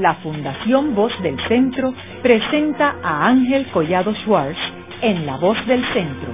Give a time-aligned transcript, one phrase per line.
[0.00, 4.58] la Fundación Voz del Centro presenta a Ángel Collado Schwartz
[5.02, 6.32] en La Voz del Centro,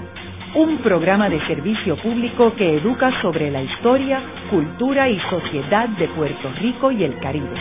[0.55, 6.49] un programa de servicio público que educa sobre la historia, cultura y sociedad de Puerto
[6.61, 7.57] Rico y el Caribe.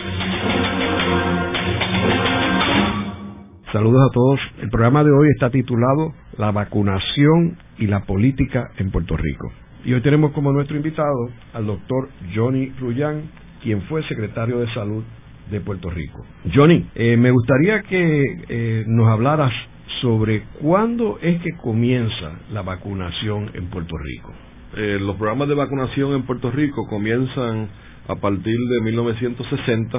[3.72, 4.40] Saludos a todos.
[4.62, 9.50] El programa de hoy está titulado La vacunación y la política en Puerto Rico.
[9.84, 13.22] Y hoy tenemos como nuestro invitado al doctor Johnny Rullán,
[13.62, 15.02] quien fue secretario de Salud
[15.50, 16.24] de Puerto Rico.
[16.54, 19.52] Johnny, eh, me gustaría que eh, nos hablaras
[20.00, 24.32] sobre cuándo es que comienza la vacunación en Puerto Rico.
[24.76, 27.68] Eh, los programas de vacunación en Puerto Rico comienzan
[28.08, 29.98] a partir de 1960,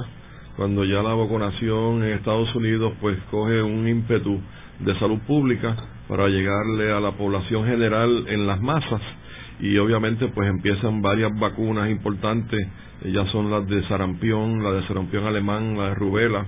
[0.55, 4.39] cuando ya la vacunación en Estados Unidos pues coge un ímpetu
[4.79, 5.75] de salud pública
[6.07, 9.01] para llegarle a la población general en las masas
[9.59, 12.67] y obviamente pues empiezan varias vacunas importantes,
[13.05, 16.45] ya son las de sarampión, la de sarampión alemán, la de rubela,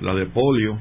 [0.00, 0.78] la de polio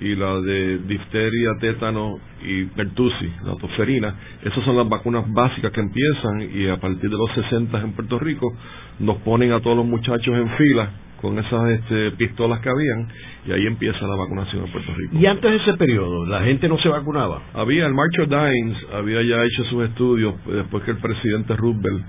[0.00, 4.14] y la de difteria, tétano y pertussis, la toferina.
[4.42, 8.18] Esas son las vacunas básicas que empiezan y a partir de los 60 en Puerto
[8.18, 8.52] Rico
[8.98, 13.08] nos ponen a todos los muchachos en fila con esas este, pistolas que habían
[13.46, 15.16] y ahí empieza la vacunación en Puerto Rico.
[15.18, 17.42] ¿Y antes de ese periodo la gente no se vacunaba?
[17.54, 22.04] Había, el March of Dimes había ya hecho sus estudios después que el presidente Roosevelt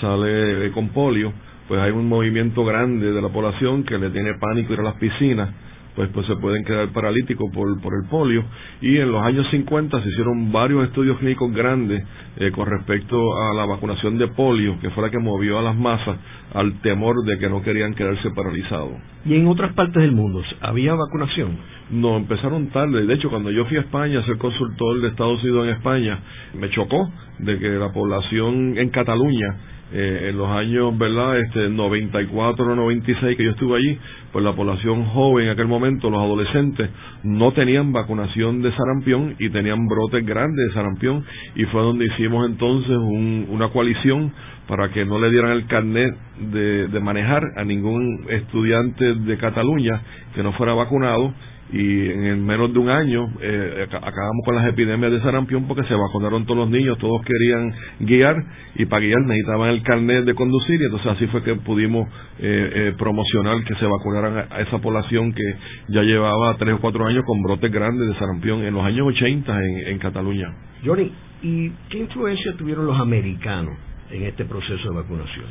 [0.00, 1.32] sale con polio,
[1.72, 4.96] pues hay un movimiento grande de la población que le tiene pánico ir a las
[4.96, 5.48] piscinas
[5.94, 8.44] pues, pues se pueden quedar paralíticos por, por el polio.
[8.80, 12.04] Y en los años 50 se hicieron varios estudios clínicos grandes
[12.36, 15.76] eh, con respecto a la vacunación de polio, que fue la que movió a las
[15.76, 16.16] masas
[16.54, 18.92] al temor de que no querían quedarse paralizados.
[19.24, 21.56] ¿Y en otras partes del mundo había vacunación?
[21.90, 23.06] No, empezaron tarde.
[23.06, 26.18] De hecho, cuando yo fui a España a ser consultor de Estados Unidos en España,
[26.54, 29.56] me chocó de que la población en Cataluña
[29.92, 31.38] eh, en los años, ¿verdad?
[31.38, 33.98] Este, 94 o 96 que yo estuve allí,
[34.32, 36.88] pues la población joven en aquel momento, los adolescentes,
[37.22, 42.48] no tenían vacunación de sarampión y tenían brotes grandes de sarampión y fue donde hicimos
[42.48, 44.32] entonces una coalición
[44.66, 50.00] para que no le dieran el carnet de, de manejar a ningún estudiante de Cataluña
[50.34, 51.34] que no fuera vacunado
[51.72, 55.94] y en menos de un año eh, acabamos con las epidemias de sarampión porque se
[55.94, 58.36] vacunaron todos los niños, todos querían guiar
[58.74, 62.06] y para guiar necesitaban el carnet de conducir y entonces así fue que pudimos
[62.38, 65.56] eh, eh, promocionar que se vacunaran a, esa población que
[65.88, 69.58] ya llevaba tres o cuatro años con brotes grandes de sarampión en los años 80
[69.64, 70.54] en, en Cataluña.
[70.84, 71.10] Johnny,
[71.42, 73.74] ¿y qué influencia tuvieron los americanos
[74.10, 75.46] en este proceso de vacunación?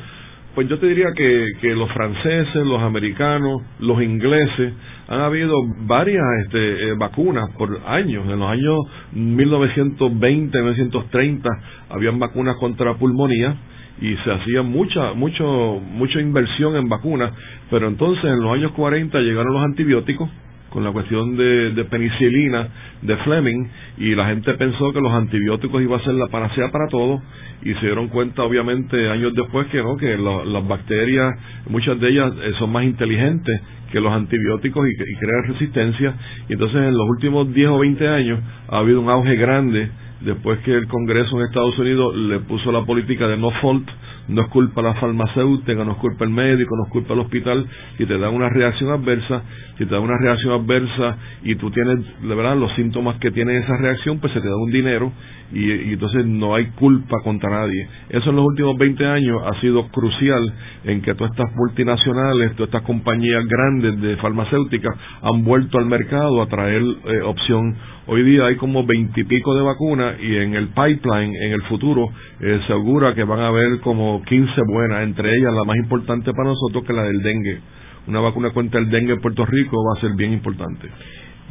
[0.54, 4.74] Pues yo te diría que, que los franceses, los americanos, los ingleses,
[5.12, 5.54] han habido
[5.86, 8.24] varias este, eh, vacunas por años.
[8.30, 8.80] En los años
[9.12, 11.50] 1920, 1930,
[11.90, 13.54] habían vacunas contra pulmonía
[14.00, 17.34] y se hacía mucha, mucho, mucha inversión en vacunas,
[17.70, 20.30] pero entonces en los años 40 llegaron los antibióticos
[20.70, 22.70] con la cuestión de, penicilina
[23.02, 23.68] de Fleming
[23.98, 27.22] y la gente pensó que los antibióticos iba a ser la panacea para todo
[27.62, 31.34] y se dieron cuenta obviamente años después que no que las bacterias
[31.68, 36.16] muchas de ellas eh, son más inteligentes que los antibióticos y, crean resistencia.
[36.50, 39.90] Y entonces en los últimos 10 o 20 años ha habido un auge grande
[40.22, 43.90] después que el Congreso en Estados Unidos le puso la política de no fault
[44.28, 47.66] no es culpa la farmacéutica, no es culpa el médico, no es culpa el hospital,
[47.98, 49.44] si te dan una reacción adversa,
[49.78, 53.58] si te dan una reacción adversa y tú tienes, de verdad, los síntomas que tiene
[53.58, 55.12] esa reacción, pues se te da un dinero
[55.52, 57.88] y, y, entonces no hay culpa contra nadie.
[58.10, 60.54] Eso en los últimos 20 años ha sido crucial
[60.86, 66.42] en que todas estas multinacionales, todas estas compañías grandes de farmacéuticas han vuelto al mercado
[66.42, 67.76] a traer eh, opción.
[68.08, 72.60] Hoy día hay como veintipico de vacunas y en el pipeline, en el futuro, eh,
[72.66, 76.84] segura que van a haber como 15 buenas, entre ellas la más importante para nosotros
[76.84, 77.60] que la del dengue.
[78.08, 80.90] Una vacuna contra el dengue en Puerto Rico va a ser bien importante.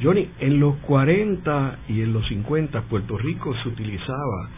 [0.03, 4.49] Johnny, en los 40 y en los 50 Puerto Rico se utilizaba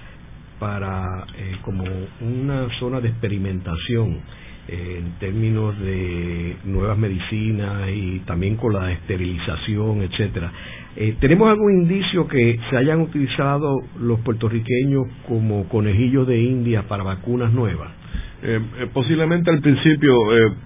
[0.59, 1.85] para eh, como
[2.23, 4.21] una zona de experimentación
[4.69, 10.51] eh, en términos de nuevas medicinas y también con la esterilización, etcétera.
[10.95, 17.03] Eh, ¿Tenemos algún indicio que se hayan utilizado los puertorriqueños como conejillos de India para
[17.03, 18.03] vacunas nuevas?
[18.45, 20.13] Eh, eh, posiblemente al principio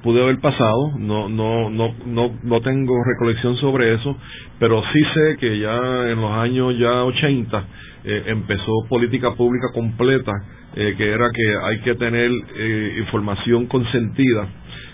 [0.02, 4.16] pude haber pasado, no, no, no, no, no tengo recolección sobre eso,
[4.58, 5.76] pero sí sé que ya
[6.08, 7.64] en los años ya 80
[8.04, 10.32] eh, empezó política pública completa,
[10.74, 12.30] que era que hay que tener
[12.98, 14.46] información consentida.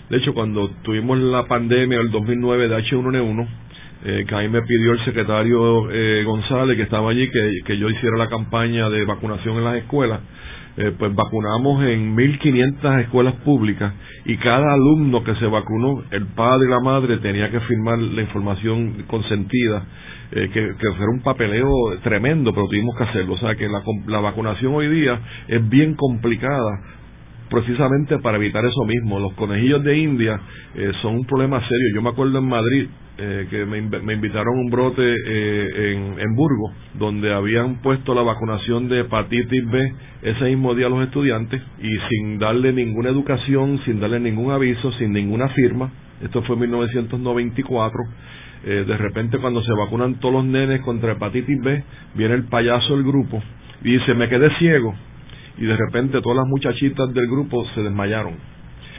[0.09, 3.47] De hecho, cuando tuvimos la pandemia del 2009 de H1N1,
[4.05, 7.89] eh, que ahí me pidió el secretario eh, González, que estaba allí, que, que yo
[7.89, 10.19] hiciera la campaña de vacunación en las escuelas.
[10.75, 13.93] Eh, pues vacunamos en 1.500 escuelas públicas
[14.25, 18.21] y cada alumno que se vacunó, el padre y la madre tenía que firmar la
[18.21, 19.85] información consentida,
[20.31, 21.69] eh, que, que un papeleo
[22.01, 23.35] tremendo, pero tuvimos que hacerlo.
[23.35, 26.81] O sea que la, la vacunación hoy día es bien complicada
[27.53, 29.19] precisamente para evitar eso mismo.
[29.19, 30.41] Los conejillos de India
[30.75, 31.87] eh, son un problema serio.
[31.93, 32.87] Yo me acuerdo en Madrid
[33.19, 38.89] eh, que me, invitaron un brote eh, en, en Burgos, donde habían puesto la vacunación
[38.89, 43.99] de hepatitis B ese mismo día a los estudiantes y sin darle ninguna educación, sin
[43.99, 45.91] darle ningún aviso, sin ninguna firma.
[46.23, 47.99] Esto fue en 1994.
[48.63, 51.83] de repente cuando se vacunan todos los nenes contra hepatitis B,
[52.15, 53.43] viene el payaso del grupo
[53.83, 54.95] y dice, me quedé ciego
[55.57, 58.33] y de repente todas las muchachitas del grupo se desmayaron.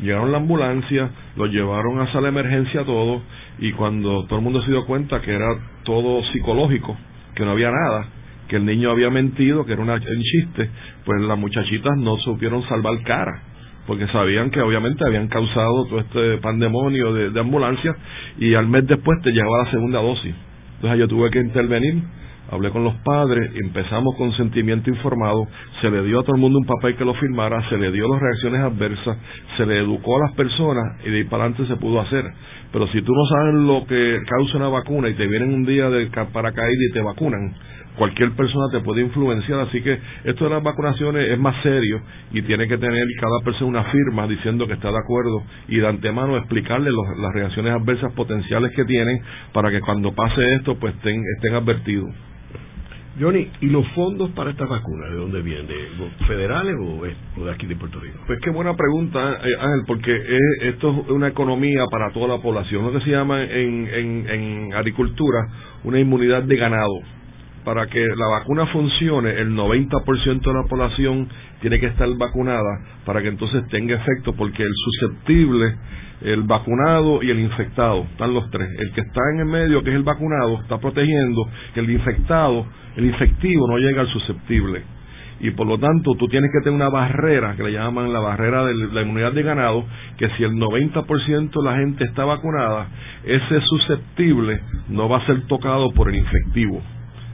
[0.00, 3.22] Llegaron la ambulancia, los llevaron a sala de emergencia todo
[3.58, 5.46] y cuando todo el mundo se dio cuenta que era
[5.84, 6.96] todo psicológico,
[7.34, 8.06] que no había nada,
[8.48, 10.68] que el niño había mentido, que era una, un chiste,
[11.04, 13.42] pues las muchachitas no supieron salvar cara,
[13.86, 17.94] porque sabían que obviamente habían causado todo este pandemonio de, de ambulancia
[18.38, 20.34] y al mes después te llegaba la segunda dosis.
[20.76, 22.02] Entonces yo tuve que intervenir
[22.54, 25.46] hablé con los padres, empezamos con sentimiento informado,
[25.80, 28.08] se le dio a todo el mundo un papel que lo firmara, se le dio
[28.08, 29.18] las reacciones adversas,
[29.56, 32.24] se le educó a las personas y de ahí para adelante se pudo hacer.
[32.72, 35.90] Pero si tú no sabes lo que causa una vacuna y te vienen un día
[35.90, 37.54] de paracaídas y te vacunan,
[37.96, 42.00] cualquier persona te puede influenciar, así que esto de las vacunaciones es más serio
[42.32, 45.86] y tiene que tener cada persona una firma diciendo que está de acuerdo y de
[45.86, 49.20] antemano explicarle las reacciones adversas potenciales que tienen
[49.52, 52.10] para que cuando pase esto pues estén, estén advertidos.
[53.18, 55.68] Johnny, ¿y los fondos para estas vacunas de dónde vienen?
[55.68, 58.18] ¿De federales o, de aquí de Puerto Rico?
[58.26, 62.84] Pues qué buena pregunta, eh, Ángel, porque esto es una economía para toda la población,
[62.84, 65.46] lo que se llama en, en, en agricultura
[65.84, 66.94] una inmunidad de ganado.
[67.64, 71.28] Para que la vacuna funcione, el 90% de la población
[71.60, 75.74] tiene que estar vacunada para que entonces tenga efecto, porque el susceptible
[76.22, 78.68] el vacunado y el infectado, están los tres.
[78.78, 82.66] El que está en el medio, que es el vacunado, está protegiendo que el infectado,
[82.96, 84.82] el infectivo no llega al susceptible.
[85.40, 88.64] Y por lo tanto, tú tienes que tener una barrera, que le llaman la barrera
[88.64, 89.84] de la inmunidad de ganado,
[90.16, 92.88] que si el 90% de la gente está vacunada,
[93.24, 96.80] ese susceptible no va a ser tocado por el infectivo.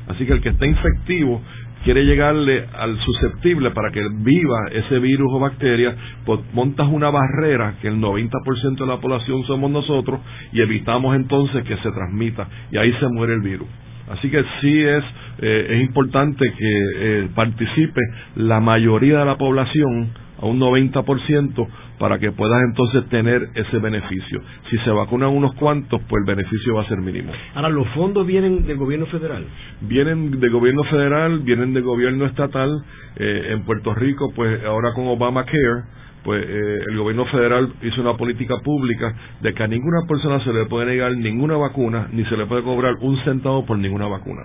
[0.08, 1.40] Así que el que está infectivo
[1.84, 5.94] quiere llegarle al susceptible para que viva ese virus o bacteria,
[6.24, 10.20] pues montas una barrera que el 90% de la población somos nosotros
[10.52, 13.68] y evitamos entonces que se transmita y ahí se muere el virus.
[14.10, 15.04] Así que sí es,
[15.38, 18.00] eh, es importante que eh, participe
[18.34, 20.10] la mayoría de la población
[20.40, 21.68] a un 90%
[22.00, 24.40] para que puedas entonces tener ese beneficio.
[24.70, 27.30] Si se vacunan unos cuantos, pues el beneficio va a ser mínimo.
[27.54, 29.44] Ahora, ¿los fondos vienen del gobierno federal?
[29.82, 32.70] Vienen del gobierno federal, vienen del gobierno estatal.
[33.16, 35.84] Eh, en Puerto Rico, pues ahora con Obamacare,
[36.24, 40.54] pues eh, el gobierno federal hizo una política pública de que a ninguna persona se
[40.54, 44.44] le puede negar ninguna vacuna, ni se le puede cobrar un centavo por ninguna vacuna.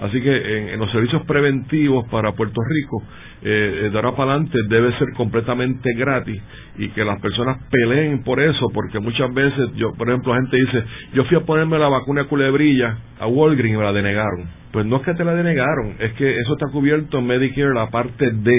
[0.00, 3.02] Así que en, los servicios preventivos para Puerto Rico,
[3.42, 6.40] eh, eh, de ahora para adelante debe ser completamente gratis
[6.78, 10.56] y que las personas peleen por eso, porque muchas veces, yo por ejemplo, la gente
[10.56, 14.48] dice, yo fui a ponerme la vacuna culebrilla a Walgreens y me la denegaron.
[14.72, 17.90] Pues no es que te la denegaron, es que eso está cubierto en Medicare, la
[17.90, 18.52] parte D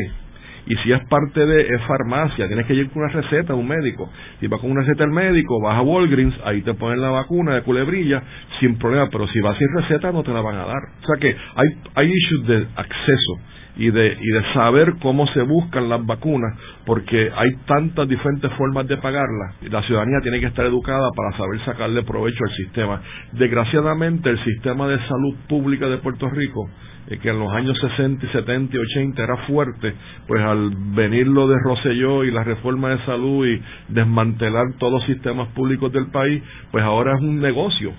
[0.65, 3.67] y si es parte de es farmacia, tienes que ir con una receta a un
[3.67, 4.09] médico.
[4.39, 7.55] Si vas con una receta al médico, vas a Walgreens, ahí te ponen la vacuna
[7.55, 8.21] de culebrilla
[8.59, 10.81] sin problema, pero si vas sin receta no te la van a dar.
[11.01, 13.39] O sea que hay, hay issues de acceso
[13.77, 18.87] y de, y de saber cómo se buscan las vacunas, porque hay tantas diferentes formas
[18.87, 19.55] de pagarlas.
[19.69, 23.01] La ciudadanía tiene que estar educada para saber sacarle provecho al sistema.
[23.33, 26.69] Desgraciadamente, el sistema de salud pública de Puerto Rico
[27.07, 29.93] eh, que en los años 60 y 70 y 80 era fuerte,
[30.27, 35.05] pues al venir lo de Rosselló y la reforma de salud y desmantelar todos los
[35.05, 36.41] sistemas públicos del país,
[36.71, 37.91] pues ahora es un negocio.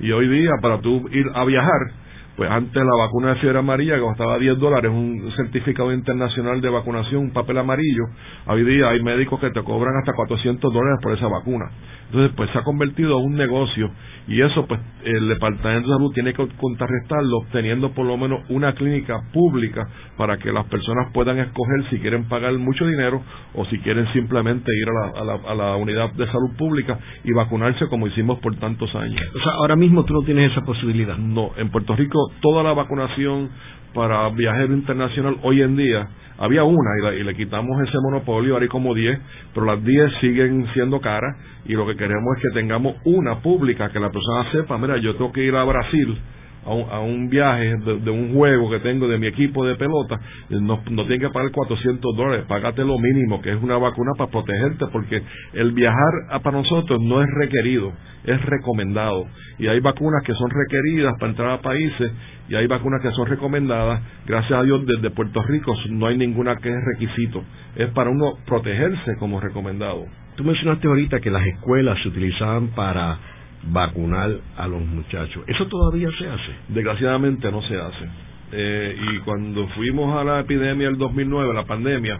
[0.00, 1.92] Y hoy día, para tú ir a viajar,
[2.36, 6.70] pues antes la vacuna de fiebre amarilla que costaba 10 dólares, un certificado internacional de
[6.70, 8.04] vacunación, un papel amarillo,
[8.46, 11.66] hoy día hay médicos que te cobran hasta 400 dólares por esa vacuna.
[12.10, 13.88] Entonces, pues se ha convertido en un negocio
[14.26, 18.74] y eso, pues el Departamento de Salud tiene que contrarrestarlo teniendo por lo menos una
[18.74, 23.22] clínica pública para que las personas puedan escoger si quieren pagar mucho dinero
[23.54, 27.86] o si quieren simplemente ir a la, a la, unidad de salud pública y vacunarse
[27.88, 29.20] como hicimos por tantos años.
[29.34, 31.16] O sea, ahora mismo tú no tienes esa posibilidad.
[31.16, 33.50] No, en Puerto Rico toda la vacunación
[33.94, 38.68] para viajero internacional hoy en día, había una y, le quitamos ese monopolio, ahora hay
[38.68, 39.18] como 10,
[39.52, 43.90] pero las 10 siguen siendo caras y lo que queremos es que tengamos una pública,
[43.90, 46.18] que la persona sepa, mira, yo tengo que ir a Brasil
[46.64, 51.06] a un, viaje de, un juego que tengo de mi equipo de pelota, no, no
[51.06, 55.22] tiene que pagar 400 dólares, págate lo mínimo, que es una vacuna para protegerte, porque
[55.54, 57.92] el viajar para nosotros no es requerido,
[58.24, 59.26] es recomendado.
[59.58, 62.12] Y hay vacunas que son requeridas para entrar a países
[62.48, 64.02] y hay vacunas que son recomendadas.
[64.26, 67.42] Gracias a Dios, desde Puerto Rico no hay ninguna que es requisito,
[67.76, 70.04] es para uno protegerse como recomendado.
[70.36, 73.18] Tú mencionaste ahorita que las escuelas se utilizaban para
[73.64, 75.44] vacunar a los muchachos.
[75.46, 76.52] ¿Eso todavía se hace?
[76.68, 78.08] Desgraciadamente no se hace.
[78.52, 82.18] Eh, y cuando fuimos a la epidemia del 2009, la pandemia,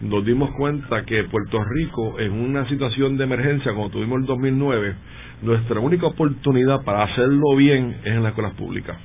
[0.00, 4.94] nos dimos cuenta que Puerto Rico, en una situación de emergencia como tuvimos el 2009,
[5.42, 8.96] nuestra única oportunidad para hacerlo bien es en las escuelas públicas.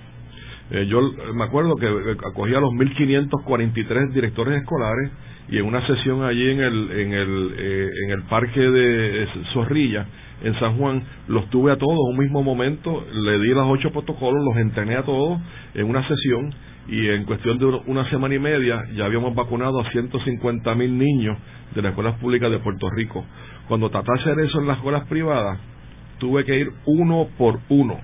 [0.71, 1.01] Eh, yo
[1.33, 1.87] me acuerdo que
[2.27, 5.11] acogí a los 1.543 directores escolares
[5.49, 10.07] y en una sesión allí en el, en el, eh, en el parque de Zorrilla,
[10.41, 13.91] en San Juan, los tuve a todos en un mismo momento, le di los ocho
[13.91, 15.39] protocolos, los entrené a todos
[15.73, 16.53] en una sesión
[16.87, 21.37] y en cuestión de una semana y media ya habíamos vacunado a 150 mil niños
[21.73, 23.25] de las escuelas públicas de Puerto Rico.
[23.67, 25.59] Cuando traté de hacer eso en las escuelas privadas,
[26.17, 27.99] tuve que ir uno por uno.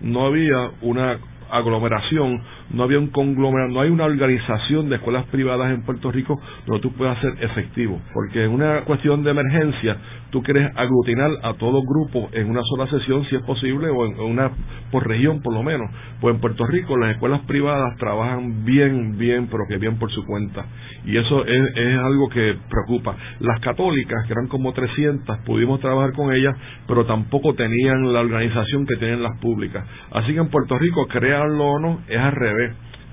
[0.00, 1.18] No había una
[1.50, 6.38] aglomeración, no había un conglomerado, no hay una organización de escuelas privadas en Puerto Rico
[6.66, 8.00] donde tú puedas ser efectivo.
[8.12, 9.96] Porque en una cuestión de emergencia,
[10.30, 14.20] tú quieres aglutinar a todo grupo en una sola sesión, si es posible, o en
[14.20, 14.50] una
[14.90, 15.90] por región por lo menos.
[16.20, 20.24] Pues en Puerto Rico las escuelas privadas trabajan bien, bien, pero que bien por su
[20.24, 20.66] cuenta.
[21.04, 23.16] Y eso es, algo que preocupa.
[23.40, 26.56] Las católicas, que eran como 300, pudimos trabajar con ellas,
[26.88, 29.84] pero tampoco tenían la organización que tienen las públicas.
[30.10, 32.55] Así que en Puerto Rico, créanlo o no, es al revés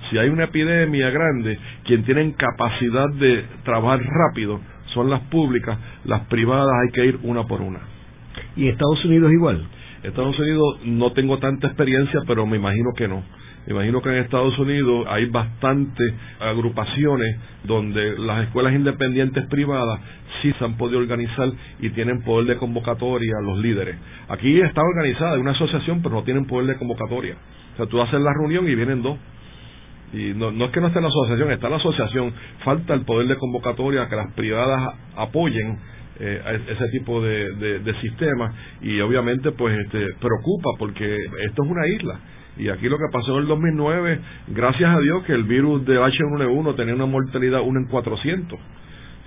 [0.10, 4.60] si hay una epidemia grande, quien tienen capacidad de trabajar rápido
[4.94, 7.80] son las públicas, las privadas hay que ir una por una.
[8.56, 9.66] ¿Y Estados Unidos igual?
[10.04, 13.24] Estados Unidos no tengo tanta experiencia, pero me imagino que no.
[13.66, 20.02] Me imagino que en Estados Unidos hay bastantes agrupaciones donde las escuelas independientes privadas
[20.42, 23.96] sí se han podido organizar y tienen poder de convocatoria los líderes.
[24.28, 27.36] Aquí está organizada, una asociación, pero no tienen poder de convocatoria.
[27.74, 29.18] O sea, tú haces la reunión y vienen dos.
[30.14, 32.32] Y no, no es que no esté la asociación, está la asociación,
[32.64, 35.80] falta el poder de convocatoria, que las privadas apoyen
[36.20, 38.54] eh, ese tipo de, de, sistemas.
[38.82, 41.16] Y obviamente pues este, preocupa porque
[41.46, 42.20] esto es una isla.
[42.58, 46.00] Y aquí lo que pasó en el 2009, gracias a Dios que el virus de
[46.00, 48.60] H1N1 tenía una mortalidad 1 en 400.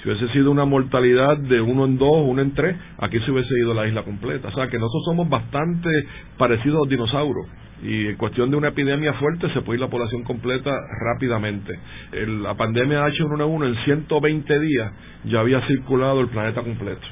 [0.02, 3.58] Si hubiese sido una mortalidad de 1 en 2, 1 en 3, aquí se hubiese
[3.58, 4.48] ido la isla completa.
[4.48, 5.88] O sea que nosotros somos bastante
[6.36, 7.46] parecidos a los dinosaurios
[7.82, 11.78] y en cuestión de una epidemia fuerte se puede ir la población completa rápidamente.
[12.12, 14.92] la pandemia H1N1 en 120 días
[15.24, 17.06] ya había circulado el planeta completo.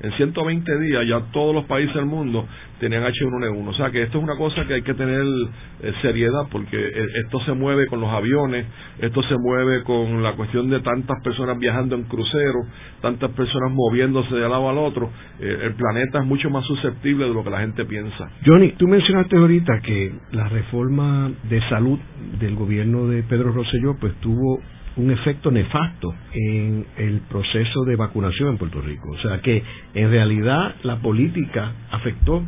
[0.00, 2.46] En 120 días ya todos los países del mundo
[2.84, 3.66] tenían H1N1.
[3.66, 7.06] O sea que esto es una cosa que hay que tener eh, seriedad porque eh,
[7.24, 8.66] esto se mueve con los aviones,
[8.98, 12.60] esto se mueve con la cuestión de tantas personas viajando en crucero,
[13.00, 15.10] tantas personas moviéndose de lado al otro.
[15.40, 18.30] Eh, el planeta es mucho más susceptible de lo que la gente piensa.
[18.44, 21.98] Johnny, tú mencionaste ahorita que la reforma de salud
[22.38, 24.60] del gobierno de Pedro Rosselló pues tuvo
[24.96, 29.10] un efecto nefasto en el proceso de vacunación en Puerto Rico.
[29.10, 29.62] O sea que
[29.94, 32.44] en realidad la política afectó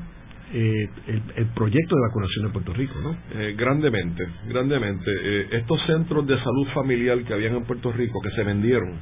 [0.53, 0.88] eh,
[1.37, 3.17] el, proyecto de vacunación en Puerto Rico, ¿no?
[3.35, 5.11] Eh, grandemente, grandemente.
[5.11, 8.95] Eh, estos centros de salud familiar que habían en Puerto Rico, que se vendieron,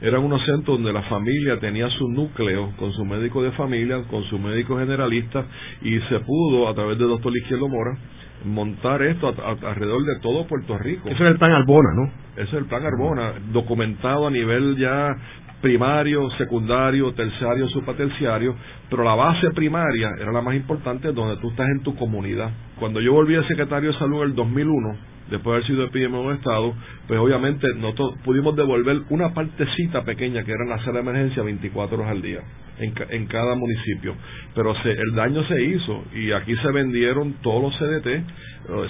[0.00, 4.24] eran unos centros donde la familia tenía su núcleo con su médico de familia, con
[4.24, 5.44] su médico generalista,
[5.82, 7.96] y se pudo, a través del doctor Izquierdo Mora,
[8.44, 11.08] montar esto alrededor de todo Puerto Rico.
[11.08, 12.10] Ese es el plan Arbona, ¿no?
[12.32, 15.14] Ese es el plan Arbona, documentado a nivel ya
[15.60, 18.54] primario, secundario, terciario, supraterciario,
[18.88, 22.50] pero la base primaria era la más importante donde tú estás en tu comunidad.
[22.78, 24.96] Cuando yo volví a secretario de salud en el 2001,
[25.30, 26.74] después de haber sido epidemiólogo de Estado,
[27.06, 31.96] pues obviamente nosotros pudimos devolver una partecita pequeña que era la sala de emergencia 24
[31.96, 32.40] horas al día
[32.80, 34.14] en, en cada municipio.
[34.54, 38.22] Pero se, el daño se hizo y aquí se vendieron todos los CDT, eh,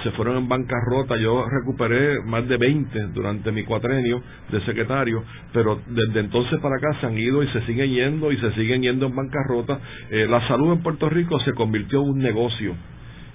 [0.02, 1.16] se fueron en bancarrota.
[1.16, 7.00] Yo recuperé más de 20 durante mi cuatrenio de secretario, pero desde entonces para acá
[7.00, 9.78] se han ido y se siguen yendo y se siguen yendo en bancarrota.
[10.10, 12.74] Eh, la salud en Puerto Rico se convirtió en un negocio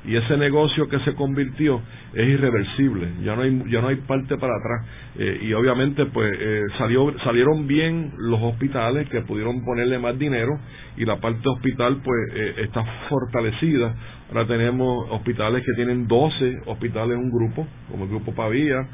[0.08, 1.82] y ese negocio que se convirtió
[2.14, 3.08] es irreversible.
[3.24, 4.86] Ya no hay ya no hay parte para atrás.
[5.18, 10.60] Eh, y obviamente pues eh, salió salieron bien los hospitales que pudieron ponerle más dinero
[10.98, 13.96] y la parte hospital pues eh, está fortalecida.
[14.30, 18.88] Ahora tenemos hospitales que tienen 12 hospitales en un grupo como el grupo Pavía.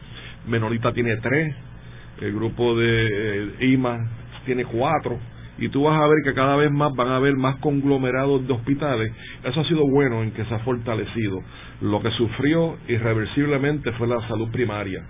[0.48, 1.56] Menolita tiene 3
[2.22, 3.98] el grupo de IMA
[4.46, 7.58] tiene 4 y tú vas a ver que cada vez más van a haber más
[7.58, 9.12] conglomerados de hospitales.
[9.44, 11.40] Eso ha sido bueno en que se ha fortalecido.
[11.82, 15.04] Lo que sufrió irreversiblemente fue la salud primaria,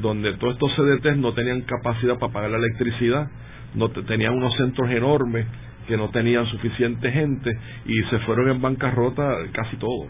[0.00, 3.28] donde todos estos CDTs no tenían capacidad para pagar la electricidad,
[3.74, 5.46] no tenían unos centros enormes
[5.86, 7.50] que no tenían suficiente gente
[7.84, 10.08] y se fueron en bancarrota casi todo.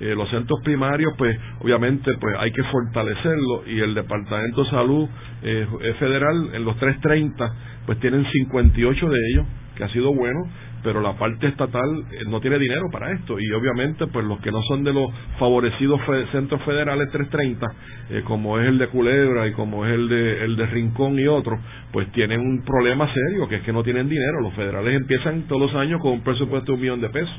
[0.00, 3.64] Eh, los centros primarios, pues obviamente pues hay que fortalecerlo.
[3.66, 5.08] Y el Departamento de Salud
[5.42, 5.66] eh,
[5.98, 7.52] Federal en los 330
[7.86, 9.46] pues tienen 58 de ellos,
[9.76, 10.40] que ha sido bueno,
[10.84, 13.40] pero la parte estatal eh, no tiene dinero para esto.
[13.40, 17.66] Y obviamente pues los que no son de los favorecidos centros federales 330
[18.10, 21.26] eh, como es el de Culebra y como es el de el de Rincón y
[21.26, 21.58] otros
[21.90, 24.40] pues tienen un problema serio que es que no tienen dinero.
[24.42, 27.34] Los federales empiezan todos los años con un presupuesto de un millón de pesos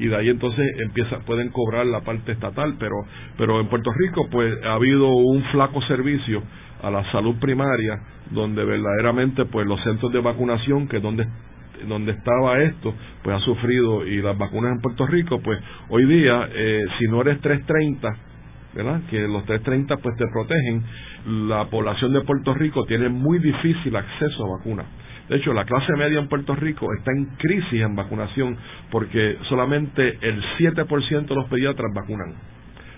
[0.00, 2.96] y de ahí entonces empieza pueden cobrar la parte estatal pero
[3.36, 6.42] pero en Puerto Rico pues ha habido un flaco servicio
[6.82, 11.28] a la salud primaria donde verdaderamente pues los centros de vacunación que donde
[11.86, 16.48] donde estaba esto pues ha sufrido y las vacunas en Puerto Rico pues hoy día
[16.52, 18.08] eh, si no eres 330
[18.74, 19.02] ¿verdad?
[19.10, 20.82] que los 330 pues te protegen
[21.48, 24.86] la población de Puerto Rico tiene muy difícil acceso a vacunas
[25.30, 28.56] de hecho, la clase media en Puerto Rico está en crisis en vacunación
[28.90, 32.34] porque solamente el 7% de los pediatras vacunan.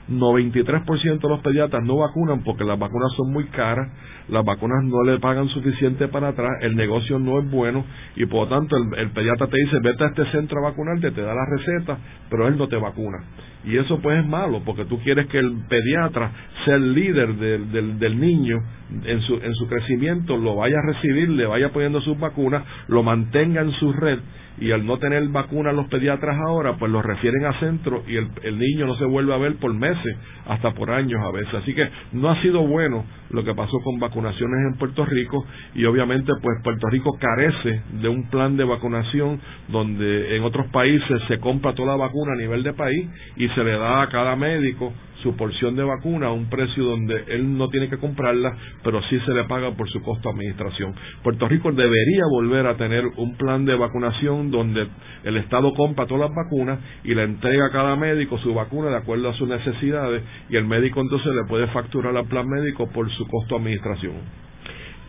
[0.09, 3.89] 93% de los pediatras no vacunan porque las vacunas son muy caras,
[4.29, 7.85] las vacunas no le pagan suficiente para atrás, el negocio no es bueno
[8.17, 11.23] y por lo tanto el, pediatra te dice vete a este centro a vacunarte, te
[11.23, 13.19] da la receta, pero él no te vacuna.
[13.65, 16.33] Y eso pues es malo porque tú quieres que el pediatra
[16.65, 18.59] sea el líder del, del niño
[19.05, 23.05] en su, en su crecimiento, lo vaya a recibir, le vaya poniendo sus vacunas, lo
[23.05, 24.19] mantenga en su red
[24.59, 28.29] y al no tener vacunas los pediatras ahora, pues los refieren a centro y el,
[28.43, 30.17] el, niño no se vuelve a ver por meses,
[30.47, 31.55] hasta por años a veces.
[31.55, 35.85] Así que no ha sido bueno lo que pasó con vacunaciones en Puerto Rico y
[35.85, 41.39] obviamente pues Puerto Rico carece de un plan de vacunación donde en otros países se
[41.39, 44.93] compra toda la vacuna a nivel de país y se le da a cada médico
[45.23, 49.19] su porción de vacuna a un precio donde él no tiene que comprarla, pero sí
[49.25, 50.95] se le paga por su costo de administración.
[51.23, 54.87] Puerto Rico debería volver a tener un plan de vacunación donde
[55.25, 58.97] el Estado compra todas las vacunas y le entrega a cada médico su vacuna de
[58.97, 63.09] acuerdo a sus necesidades y el médico entonces le puede facturar al plan médico por
[63.13, 64.13] su costo de administración.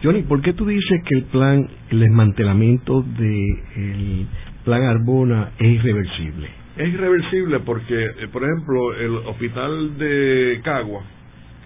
[0.04, 4.28] Johnny, ¿por qué tú dices que el plan, el desmantelamiento del
[4.66, 6.50] plan Arbona es irreversible?
[6.76, 11.04] Es irreversible porque, eh, por ejemplo, el hospital de Cagua,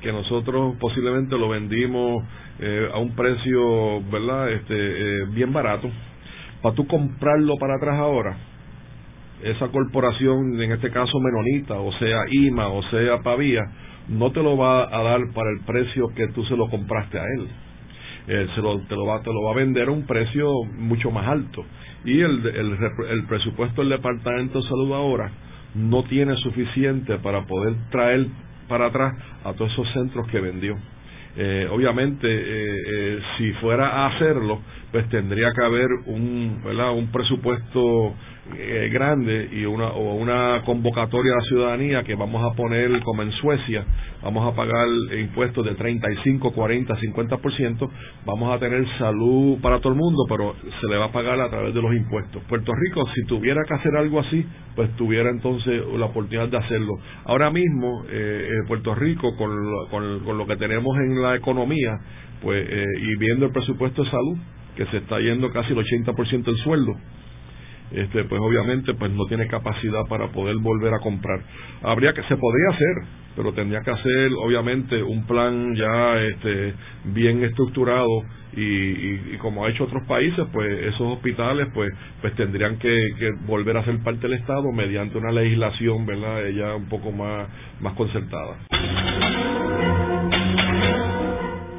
[0.02, 2.24] que nosotros posiblemente lo vendimos
[2.60, 5.90] eh, a un precio, ¿verdad?, este, eh, bien barato,
[6.62, 8.38] para tú comprarlo para atrás ahora,
[9.44, 13.62] esa corporación, en este caso Menonita, o sea IMA, o sea Pavía,
[14.10, 17.24] no te lo va a dar para el precio que tú se lo compraste a
[17.24, 17.48] él.
[18.56, 21.28] se lo, te, lo va, te lo va a vender a un precio mucho más
[21.28, 21.64] alto
[22.04, 22.78] y el, el,
[23.10, 25.32] el presupuesto del Departamento de Salud ahora
[25.76, 28.28] no tiene suficiente para poder traer
[28.68, 30.78] para atrás a todos esos centros que vendió.
[31.36, 36.94] Eh, obviamente, eh, eh, si fuera a hacerlo, pues tendría que haber un, ¿verdad?
[36.94, 38.16] un presupuesto
[38.56, 43.22] eh, grande y una, o una convocatoria a la ciudadanía que vamos a poner como
[43.22, 43.86] en Suecia,
[44.24, 44.88] vamos a pagar
[45.20, 47.90] impuestos de 35, 40, 50%,
[48.26, 51.50] vamos a tener salud para todo el mundo, pero se le va a pagar a
[51.50, 52.42] través de los impuestos.
[52.44, 56.94] Puerto Rico, si tuviera que hacer algo así, pues tuviera entonces la oportunidad de hacerlo.
[57.26, 61.98] Ahora mismo, eh, Puerto Rico, con lo, con, lo que tenemos en la economía,
[62.42, 64.38] pues eh, y viendo el presupuesto de salud,
[64.78, 66.94] que se está yendo casi el 80% del sueldo,
[67.92, 71.40] este, pues obviamente pues no tiene capacidad para poder volver a comprar.
[71.82, 72.96] Habría que se podría hacer,
[73.36, 76.74] pero tendría que hacer obviamente un plan ya este,
[77.06, 78.24] bien estructurado
[78.54, 82.98] y, como ha hecho otros países, pues esos hospitales pues pues tendrían que,
[83.46, 86.48] volver a ser parte del Estado mediante una legislación, ¿verdad?
[86.50, 87.48] Ya un poco más
[87.80, 88.58] más concertada.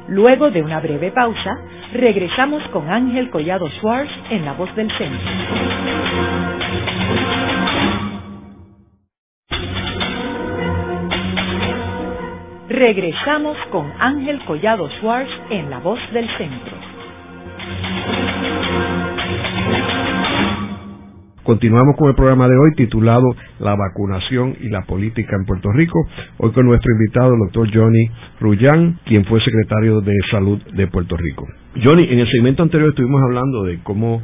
[0.09, 1.59] Luego de una breve pausa,
[1.93, 5.29] regresamos con Ángel Collado Schwartz en La Voz del Centro.
[12.69, 16.75] Regresamos con Ángel Collado Schwartz en La Voz del Centro.
[21.49, 23.25] Continuamos con el programa de hoy titulado
[23.59, 25.99] La vacunación y la política en Puerto Rico.
[26.37, 28.07] Hoy con nuestro invitado, el doctor Johnny
[28.39, 31.47] Rullán, quien fue secretario de Salud de Puerto Rico.
[31.83, 34.21] Johnny, en el segmento anterior estuvimos hablando de cómo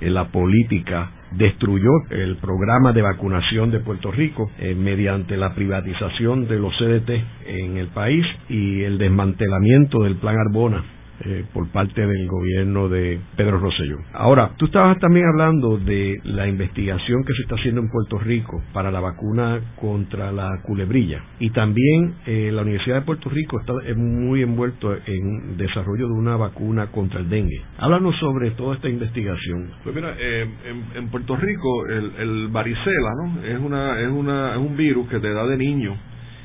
[0.00, 6.46] eh, la política destruyó el programa de vacunación de Puerto Rico eh, mediante la privatización
[6.46, 7.10] de los CDT
[7.44, 10.84] en el país y el desmantelamiento del plan Arbona
[11.24, 13.96] eh, por parte del gobierno de Pedro Rosselló.
[14.12, 18.62] Ahora, tú estabas también hablando de la investigación que se está haciendo en Puerto Rico
[18.72, 23.72] para la vacuna contra la culebrilla y también eh, la Universidad de Puerto Rico está
[23.96, 27.62] muy envuelto en desarrollo de una vacuna contra el dengue.
[27.78, 29.70] Háblanos sobre toda esta investigación.
[29.82, 30.46] Pues mira, eh,
[30.94, 33.42] en, Puerto Rico el, varicela, ¿no?
[33.44, 35.96] Es una es una es un virus que te da de niño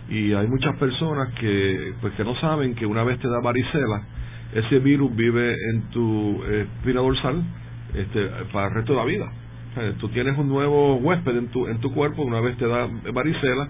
[0.10, 4.02] y hay muchas personas que pues que no saben que una vez te da varicela
[4.56, 7.44] ese virus vive en tu espina dorsal
[7.94, 9.32] este, para el resto de la vida.
[10.00, 13.70] tú tienes un nuevo huésped en tu, en tu cuerpo, una vez te da varicela,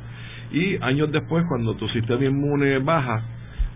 [0.52, 3.24] y años después, cuando tu sistema inmune baja,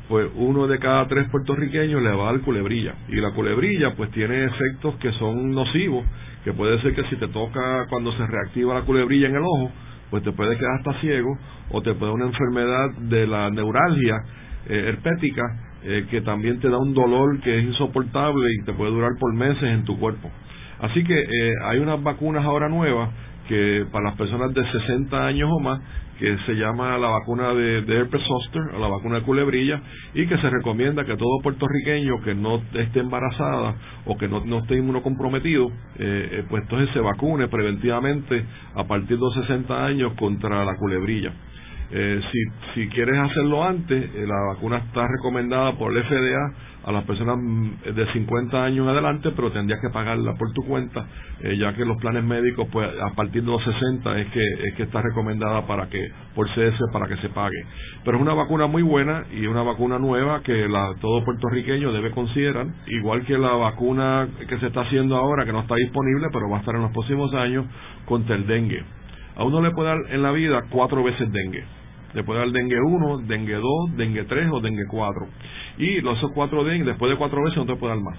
[0.08, 2.94] pues uno de cada tres puertorriqueños le va a dar culebrilla.
[3.10, 6.06] Y la culebrilla, pues tiene efectos que son nocivos,
[6.44, 9.72] que puede ser que si te toca cuando se reactiva la culebrilla en el ojo,
[10.10, 11.38] pues te puede quedar hasta ciego,
[11.72, 14.16] o te puede una enfermedad de la neuralgia
[14.70, 15.44] eh, herpética,
[15.84, 19.34] eh, que también te da un dolor que es insoportable y te puede durar por
[19.34, 20.30] meses en tu cuerpo.
[20.80, 23.10] Así que eh, hay unas vacunas ahora nuevas
[23.48, 25.80] que para las personas de 60 años o más,
[26.20, 29.82] que se llama la vacuna de, herpes zoster o la vacuna de culebrilla
[30.16, 34.60] y que se recomienda que todo puertorriqueño que no esté embarazada o que no, no
[34.60, 38.44] esté inmunocomprometido, eh, pues entonces se vacune preventivamente
[38.76, 41.34] a partir de los 60 años contra la culebrilla.
[41.90, 42.22] Eh,
[42.74, 47.38] si, quieres hacerlo antes, eh, la vacuna está recomendada por el FDA a las personas
[47.40, 51.06] mm, de 50 años adelante, pero tendrías que pagarla por tu cuenta,
[51.40, 54.74] eh, ya que los planes médicos, pues a partir de los 60 es que es
[54.76, 57.64] que está recomendada para que por CS para que se pague.
[58.04, 62.12] Pero es una vacuna muy buena y una vacuna nueva que la, todo puertorriqueño debe
[62.12, 66.50] considerar, igual que la vacuna que se está haciendo ahora, que no está disponible, pero
[66.50, 67.66] va a estar en los próximos años
[68.06, 68.84] contra el dengue.
[69.38, 71.77] A uno le puede dar en la vida cuatro veces dengue
[72.18, 75.28] le puede dar dengue 1, dengue 2, dengue 3 o dengue 4.
[75.78, 78.18] Y los esos cuatro dengue, después de cuatro veces no te puede dar más.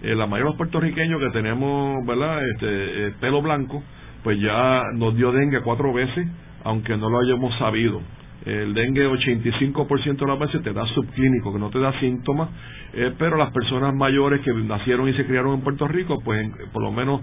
[0.00, 2.40] Eh, la mayoría de los puertorriqueños que tenemos, ¿verdad?
[2.54, 2.68] Este,
[3.08, 3.82] eh, pelo blanco,
[4.24, 6.26] pues ya nos dio dengue cuatro veces,
[6.64, 8.00] aunque no lo hayamos sabido.
[8.46, 12.48] El dengue 85% de las veces te da subclínico, que no te da síntomas,
[12.94, 16.82] eh, pero las personas mayores que nacieron y se criaron en Puerto Rico, pues por
[16.82, 17.20] lo menos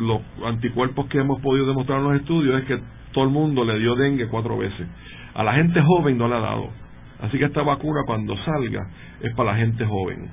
[0.00, 2.80] los anticuerpos que hemos podido demostrar en los estudios es que
[3.16, 4.86] todo el mundo le dio dengue cuatro veces.
[5.32, 6.68] A la gente joven no le ha dado.
[7.22, 8.86] Así que esta vacuna cuando salga
[9.22, 10.28] es para la gente joven.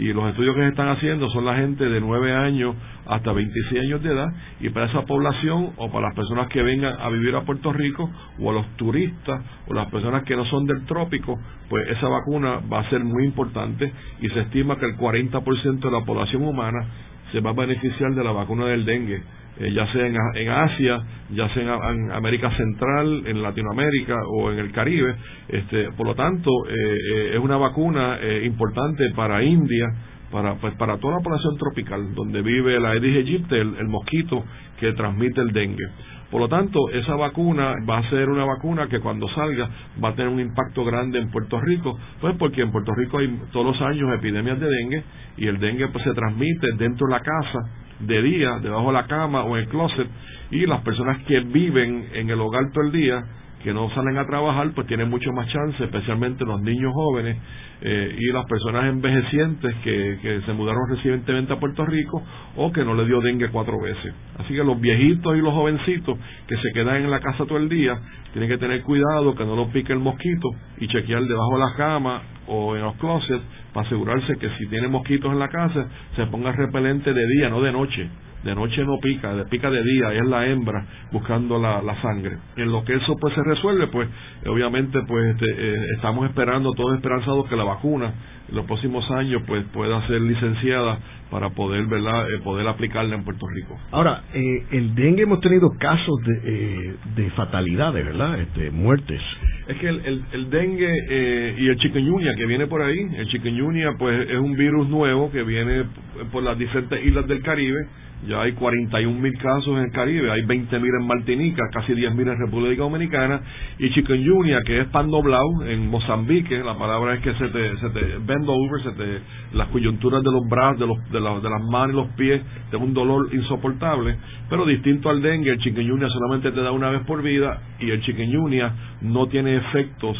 [0.00, 2.74] Y los estudios que se están haciendo son la gente de 9 años
[3.06, 4.26] hasta 26 años de edad
[4.58, 8.10] y para esa población o para las personas que vengan a vivir a Puerto Rico
[8.40, 12.60] o a los turistas o las personas que no son del trópico, pues esa vacuna
[12.72, 16.84] va a ser muy importante y se estima que el 40% de la población humana
[17.32, 19.22] se va a beneficiar de la vacuna del dengue
[19.60, 24.70] eh, ya sea en, Asia, ya sea en, América Central, en Latinoamérica o en el
[24.70, 25.16] Caribe.
[25.48, 29.86] Este, por lo tanto, eh, eh, es una vacuna importante para India,
[30.30, 34.44] para, pues, para toda la población tropical, donde vive la Aedes aegypti, el, mosquito
[34.78, 35.84] que transmite el dengue.
[36.30, 39.68] Por lo tanto, esa vacuna va a ser una vacuna que cuando salga
[40.02, 43.34] va a tener un impacto grande en Puerto Rico, pues porque en Puerto Rico hay
[43.50, 45.02] todos los años epidemias de dengue
[45.38, 47.58] y el dengue pues, se transmite dentro de la casa
[48.00, 50.06] de día, debajo de la cama o en el closet,
[50.50, 53.24] y las personas que viven en el hogar todo el día,
[53.62, 57.36] que no salen a trabajar, pues tienen mucho más chance, especialmente los niños jóvenes
[57.80, 62.22] eh, y las personas envejecientes que, que se mudaron recientemente a Puerto Rico
[62.56, 64.14] o que no le dio dengue cuatro veces.
[64.38, 67.68] Así que los viejitos y los jovencitos que se quedan en la casa todo el
[67.68, 67.98] día
[68.32, 71.74] tienen que tener cuidado que no los pique el mosquito y chequear debajo de la
[71.76, 73.42] cama o en los closets
[73.72, 77.60] para asegurarse que si tiene mosquitos en la casa se ponga repelente de día, no
[77.60, 78.08] de noche.
[78.48, 82.38] De noche no pica, de pica de día, es la hembra buscando la, sangre.
[82.56, 84.08] En lo que eso pues se resuelve, pues
[84.46, 88.14] obviamente pues este, eh, estamos esperando, todos esperanzados que la vacuna
[88.48, 90.98] en los próximos años pues pueda ser licenciada
[91.30, 93.78] para poder verdad eh, poder aplicarla en Puerto Rico.
[93.90, 98.40] Ahora, eh, el dengue hemos tenido casos de, de fatalidades, ¿verdad?
[98.40, 99.20] Este, muertes
[99.66, 103.90] Es que el, el, dengue eh, y el chikungunya que viene por ahí, el chikungunya
[103.98, 105.84] pues es un virus nuevo que viene
[106.32, 107.86] por las diferentes islas del Caribe
[108.26, 112.14] ya hay 41 mil casos en el Caribe, hay 20 mil en Martinica, casi 10
[112.14, 113.40] mil en República Dominicana,
[113.78, 117.90] y chikungunya, que es pan doblado en Mozambique, la palabra es que se te, se
[117.90, 119.20] te bend over, se te,
[119.52, 122.76] las coyunturas de los brazos, de, los, de, de las manos y los pies, de
[122.76, 124.16] un dolor insoportable,
[124.50, 128.00] pero distinto al dengue, el chikungunya solamente te da una vez por vida, y el
[128.02, 130.16] chikungunya no tiene efectos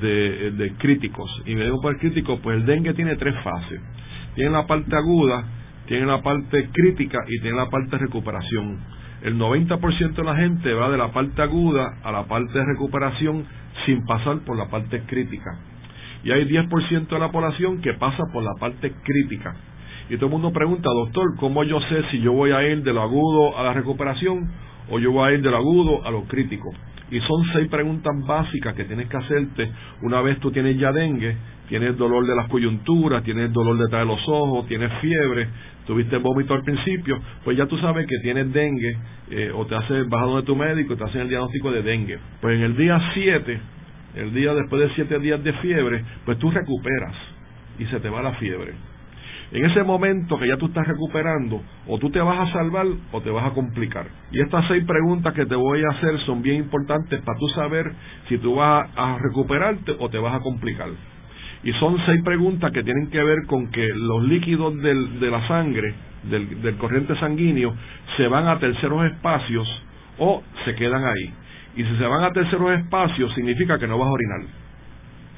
[0.00, 1.30] de, de críticos.
[1.46, 3.80] Y me digo por crítico, pues el dengue tiene tres fases.
[4.34, 5.44] Tiene la parte aguda,
[5.88, 8.78] tiene la parte crítica y tiene la parte de recuperación.
[9.22, 13.44] El 90% de la gente va de la parte aguda a la parte de recuperación
[13.84, 15.58] sin pasar por la parte crítica.
[16.22, 19.56] Y hay 10% de la población que pasa por la parte crítica.
[20.10, 22.92] Y todo el mundo pregunta, doctor, ¿cómo yo sé si yo voy a ir de
[22.92, 24.50] lo agudo a la recuperación
[24.90, 26.70] o yo voy a ir de lo agudo a lo crítico?
[27.10, 29.70] Y son seis preguntas básicas que tienes que hacerte
[30.02, 31.36] una vez tú tienes ya dengue,
[31.68, 35.48] tienes dolor de las coyunturas, tienes dolor detrás de los ojos, tienes fiebre,
[35.88, 38.96] tuviste vómito al principio, pues ya tú sabes que tienes dengue
[39.30, 42.18] eh, o te hace bajado de tu médico te hacen el diagnóstico de dengue.
[42.42, 43.60] Pues en el día 7,
[44.16, 47.14] el día después de 7 días de fiebre, pues tú recuperas
[47.78, 48.74] y se te va la fiebre.
[49.50, 53.22] En ese momento que ya tú estás recuperando, o tú te vas a salvar o
[53.22, 54.06] te vas a complicar.
[54.30, 57.90] Y estas seis preguntas que te voy a hacer son bien importantes para tú saber
[58.28, 60.88] si tú vas a recuperarte o te vas a complicar.
[61.64, 65.94] Y son seis preguntas que tienen que ver con que los líquidos de la sangre,
[66.24, 67.74] del, del corriente sanguíneo,
[68.16, 69.66] se van a terceros espacios
[70.18, 71.32] o se quedan ahí.
[71.76, 74.40] Y si se van a terceros espacios, significa que no vas a orinar.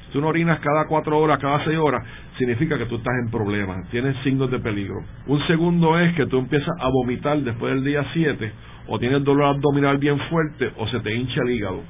[0.05, 2.03] Si tú no orinas cada cuatro horas, cada seis horas,
[2.37, 5.03] significa que tú estás en problemas, tienes signos de peligro.
[5.27, 8.51] Un segundo es que tú empiezas a vomitar después del día siete,
[8.87, 11.81] o tienes dolor abdominal bien fuerte, o se te hincha el hígado.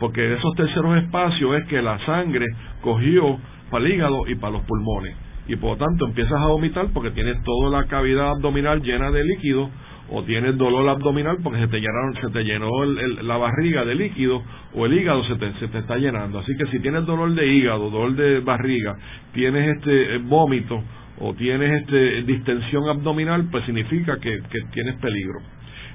[0.00, 2.46] Porque esos terceros espacios es que la sangre
[2.82, 3.38] cogió
[3.74, 5.16] para el hígado y para los pulmones.
[5.48, 9.24] Y por lo tanto empiezas a vomitar porque tienes toda la cavidad abdominal llena de
[9.24, 9.68] líquido
[10.10, 14.42] o tienes dolor abdominal porque se te, llenaron, se te llenó la barriga de líquido
[14.74, 16.38] o el hígado se te, se te está llenando.
[16.38, 18.94] Así que si tienes dolor de hígado, dolor de barriga,
[19.32, 20.80] tienes este eh, vómito
[21.18, 24.40] o tienes este distensión abdominal, pues significa que,
[24.72, 25.40] tienes peligro.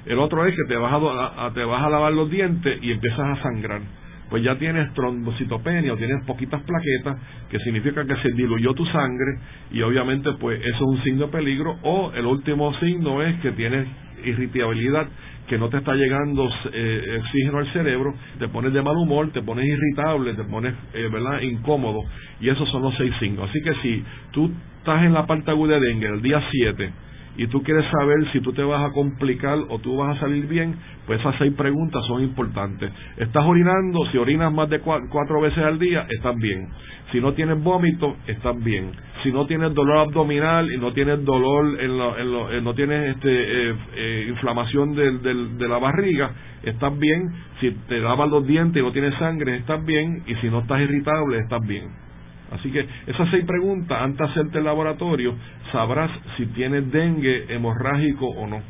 [0.05, 3.37] El otro es que te vas a, te vas a lavar los dientes y empiezas
[3.37, 3.81] a sangrar
[4.29, 7.17] pues ya tienes trombocitopenia o tienes poquitas plaquetas,
[7.49, 9.39] que significa que se diluyó tu sangre
[9.71, 13.51] y obviamente pues eso es un signo de peligro o el último signo es que
[13.51, 13.87] tienes
[14.23, 15.07] irritabilidad
[15.47, 19.41] que no te está llegando eh, oxígeno al cerebro, te pones de mal humor, te
[19.41, 21.41] pones irritable, te pones eh, ¿verdad?
[21.41, 22.03] incómodo
[22.39, 23.49] y esos son los seis signos.
[23.49, 26.91] Así que si tú estás en la parte aguda de dengue el día 7
[27.39, 30.45] y tú quieres saber si tú te vas a complicar o tú vas a salir
[30.45, 30.75] bien,
[31.07, 32.91] pues esas seis preguntas son importantes.
[33.15, 34.05] ¿Estás orinando?
[34.11, 36.67] Si orinas más de cuatro, veces al día, estás bien.
[37.13, 38.91] Si no tienes vómito, estás bien.
[39.23, 43.29] Si no tienes dolor abdominal y no tienes dolor, en lo, en no tienes este,
[43.31, 46.31] eh, eh, inflamación de la barriga,
[46.63, 47.21] estás bien.
[47.61, 50.23] Si te lavas los dientes y no tienes sangre, estás bien.
[50.27, 52.08] Y si no estás irritable, estás bien.
[52.51, 55.35] Así que esas seis preguntas, antes de hacerte el laboratorio,
[55.71, 58.61] sabrás si tienes dengue hemorrágico o no.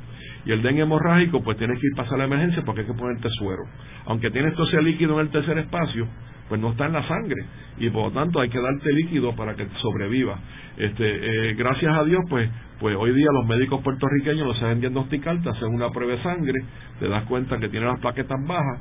[0.46, 3.30] Y el dengue hemorrágico, pues tienes que ir pasar la emergencia porque hay que ponerte
[3.38, 3.64] suero.
[4.06, 6.08] Aunque tienes ese líquido en el tercer espacio,
[6.48, 7.46] pues no está en la sangre
[7.78, 10.40] y por lo tanto hay que darte líquido para que sobreviva.
[10.78, 15.42] Este, eh, gracias a Dios, pues, pues hoy día los médicos puertorriqueños lo saben diagnosticar,
[15.42, 16.60] te hacen una prueba de sangre,
[17.00, 18.80] te das cuenta que tienes las plaquetas bajas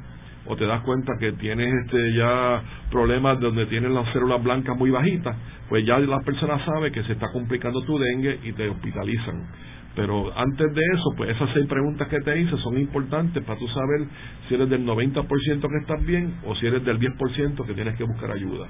[0.48, 4.90] o te das cuenta que tienes este ya problemas donde tienes las células blancas muy
[4.90, 5.36] bajitas,
[5.68, 9.46] pues ya la persona sabe que se está complicando tu dengue y te hospitalizan.
[9.94, 13.66] Pero antes de eso, pues esas seis preguntas que te hice son importantes para tú
[13.68, 14.06] saber
[14.48, 18.04] si eres del 90% que estás bien o si eres del 10% que tienes que
[18.04, 18.68] buscar ayuda.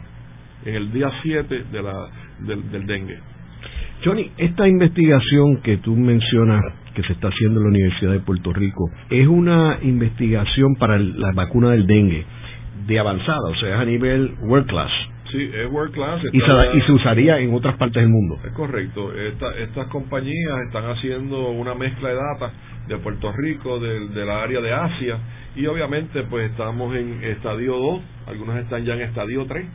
[0.65, 2.09] En el día 7 de la,
[2.41, 3.19] del, del dengue.
[4.05, 6.63] Johnny, esta investigación que tú mencionas
[6.99, 11.31] que se está haciendo en la Universidad de Puerto Rico es una investigación para la
[11.31, 12.25] vacuna del dengue
[12.89, 14.91] de avanzada, o sea, es a nivel world class.
[15.31, 16.21] Sí, es world class.
[16.33, 18.39] Y se, usaría en otras partes del mundo.
[18.45, 19.13] Es correcto.
[19.15, 22.51] estas compañías están haciendo una mezcla de datos
[22.89, 25.19] de Puerto Rico, del, de la área de Asia,
[25.55, 29.67] y obviamente pues estamos en estadio 2, algunos están ya en estadio 3,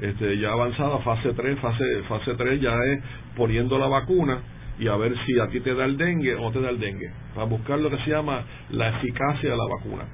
[0.00, 3.02] este, ya avanzada, fase 3, fase, fase 3 ya es
[3.36, 4.38] poniendo la vacuna
[4.80, 7.12] y a ver si a ti te da el dengue o te da el dengue,
[7.34, 10.04] para buscar lo que se llama la eficacia de la vacuna.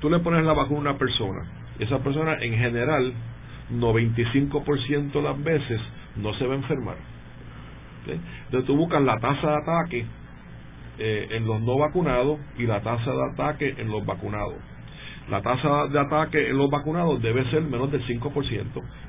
[0.00, 1.42] Tú le pones la vacuna a una persona,
[1.80, 3.12] esa persona en general,
[3.72, 5.80] 95% de las veces
[6.16, 6.96] no se va a enfermar.
[8.06, 10.06] Entonces tú buscas la tasa de ataque
[10.98, 14.54] eh, en los no vacunados y la tasa de ataque en los vacunados.
[15.30, 18.64] la tasa de ataque en los vacunados debe ser menos del 5%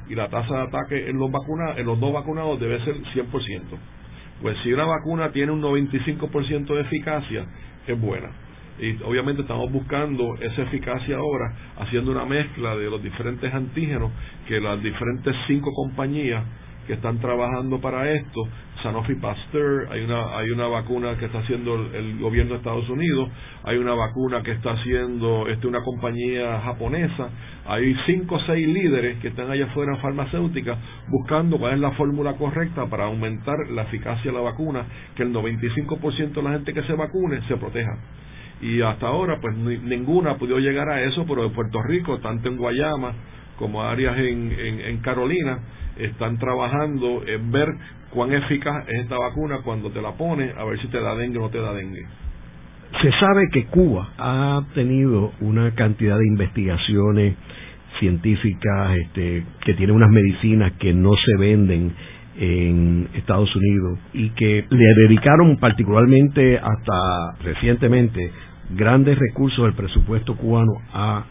[0.10, 3.62] y la tasa de ataque en los vacunados, en los no vacunados debe ser 100%.
[4.44, 7.46] Pues si una vacuna tiene un 95% de eficacia,
[7.88, 8.30] es buena.
[8.78, 14.12] Y obviamente estamos buscando esa eficacia ahora, haciendo una mezcla de los diferentes antígenos
[14.46, 16.44] que las diferentes cinco compañías
[16.88, 18.48] que están trabajando para esto,
[18.84, 23.30] Sanofi Pasteur, hay una, hay una vacuna que está haciendo el, gobierno de Estados Unidos,
[23.64, 27.30] hay una vacuna que está haciendo este, una compañía japonesa,
[27.66, 31.92] hay cinco o seis líderes que están allá afuera en farmacéutica buscando cuál es la
[31.92, 36.74] fórmula correcta para aumentar la eficacia de la vacuna, que el 95% de la gente
[36.74, 37.98] que se vacune se proteja.
[38.62, 42.58] Y hasta ahora pues ninguna ha llegar a eso, pero en Puerto Rico, tanto en
[42.58, 43.14] Guayama
[43.58, 45.60] como áreas en, en Carolina,
[45.98, 47.68] están trabajando en ver
[48.10, 51.38] cuán eficaz es esta vacuna cuando te la pones, a ver si te da dengue
[51.40, 52.06] o no te da dengue.
[53.02, 57.36] Se sabe que Cuba ha tenido una cantidad de investigaciones
[58.00, 61.92] científicas este, que tiene unas medicinas que no se venden
[62.38, 68.32] en Estados Unidos y que le dedicaron particularmente hasta recientemente
[68.76, 71.26] grandes recursos del presupuesto cubano a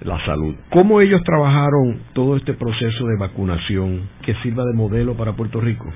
[0.00, 0.54] la salud.
[0.70, 5.86] ¿Cómo ellos trabajaron todo este proceso de vacunación que sirva de modelo para Puerto Rico?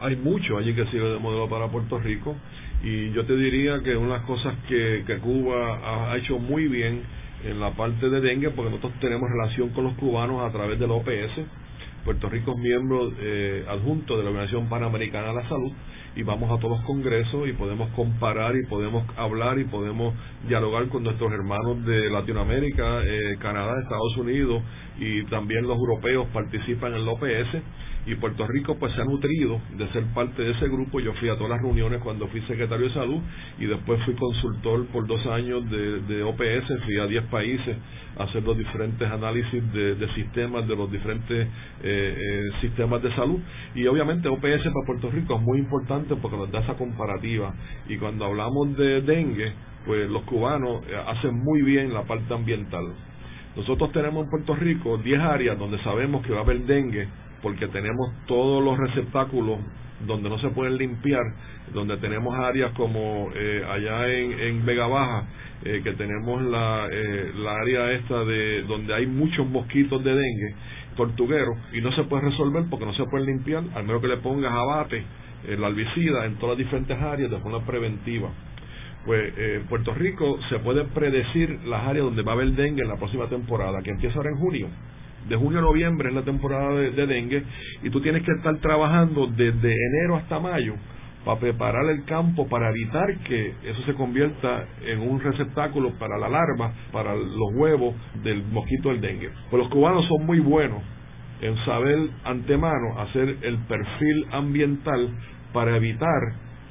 [0.00, 2.36] Hay mucho allí que sirve de modelo para Puerto Rico
[2.82, 6.68] y yo te diría que una de las cosas que, que Cuba ha hecho muy
[6.68, 7.02] bien
[7.44, 10.90] en la parte de dengue, porque nosotros tenemos relación con los cubanos a través del
[10.90, 11.40] OPS,
[12.04, 15.72] Puerto Rico es miembro eh, adjunto de la Organización Panamericana de la Salud
[16.16, 20.14] y vamos a todos los congresos y podemos comparar y podemos hablar y podemos
[20.48, 24.62] dialogar con nuestros hermanos de Latinoamérica, eh, Canadá, Estados Unidos
[24.98, 27.62] y también los europeos participan en el OPS
[28.06, 31.00] y Puerto Rico pues se ha nutrido de ser parte de ese grupo.
[31.00, 33.20] Yo fui a todas las reuniones cuando fui secretario de salud
[33.58, 37.76] y después fui consultor por dos años de, OPS, fui a 10 países
[38.18, 41.48] a hacer los diferentes análisis de, sistemas, de los diferentes eh,
[41.82, 43.38] eh, sistemas de salud.
[43.74, 47.54] Y obviamente OPS para Puerto Rico es muy importante porque nos da esa comparativa.
[47.88, 49.52] Y cuando hablamos de dengue,
[49.84, 52.86] pues los cubanos eh, hacen muy bien la parte ambiental.
[53.56, 57.08] Nosotros tenemos en Puerto Rico 10 áreas donde sabemos que va a haber dengue
[57.42, 59.58] porque tenemos todos los receptáculos
[60.06, 61.22] donde no se pueden limpiar,
[61.72, 65.26] donde tenemos áreas como eh, allá en, Vega Baja,
[65.64, 70.54] eh, que tenemos la, eh, la área esta de donde hay muchos mosquitos de dengue,
[70.96, 74.16] tortugueros, y no se puede resolver porque no se pueden limpiar, al menos que le
[74.18, 75.04] pongas abate,
[75.48, 78.30] el albicida en todas las diferentes áreas de forma preventiva.
[79.06, 82.88] Pues en Puerto Rico se puede predecir las áreas donde va a haber dengue en
[82.88, 84.68] la próxima temporada, que empieza ahora en junio
[85.28, 87.44] de junio a noviembre es la temporada de, dengue
[87.82, 90.74] y tú tienes que estar trabajando desde enero hasta mayo
[91.24, 96.28] para preparar el campo para evitar que eso se convierta en un receptáculo para la
[96.28, 99.30] larva, para los huevos del mosquito del dengue.
[99.50, 100.82] Pues los cubanos son muy buenos
[101.42, 105.10] en saber antemano hacer el perfil ambiental
[105.52, 106.20] para evitar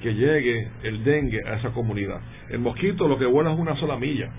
[0.01, 2.19] que llegue el dengue a esa comunidad.
[2.49, 4.31] El mosquito lo que vuela es una sola milla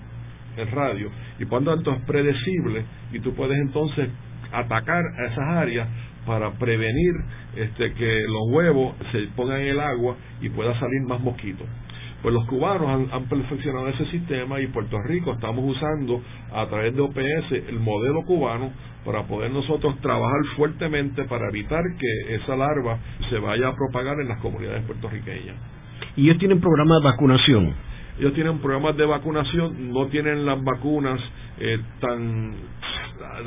[0.57, 1.09] el radio
[1.39, 2.83] y por lo es predecible
[3.13, 4.09] y tú puedes entonces
[4.51, 5.87] atacar a esas áreas
[6.25, 7.13] para prevenir
[7.55, 11.67] este, que los huevos se pongan en el agua y pueda salir más mosquitos.
[12.21, 16.21] Pues los cubanos han, perfeccionado ese sistema y Puerto Rico estamos usando
[16.53, 18.71] a través de OPS el modelo cubano
[19.03, 24.27] para poder nosotros trabajar fuertemente para evitar que esa larva se vaya a propagar en
[24.27, 25.55] las comunidades puertorriqueñas.
[26.15, 27.73] ¿Y ellos tienen programas de vacunación?
[28.21, 31.19] Ellos tienen programas de vacunación, no tienen las vacunas
[31.59, 32.53] eh, tan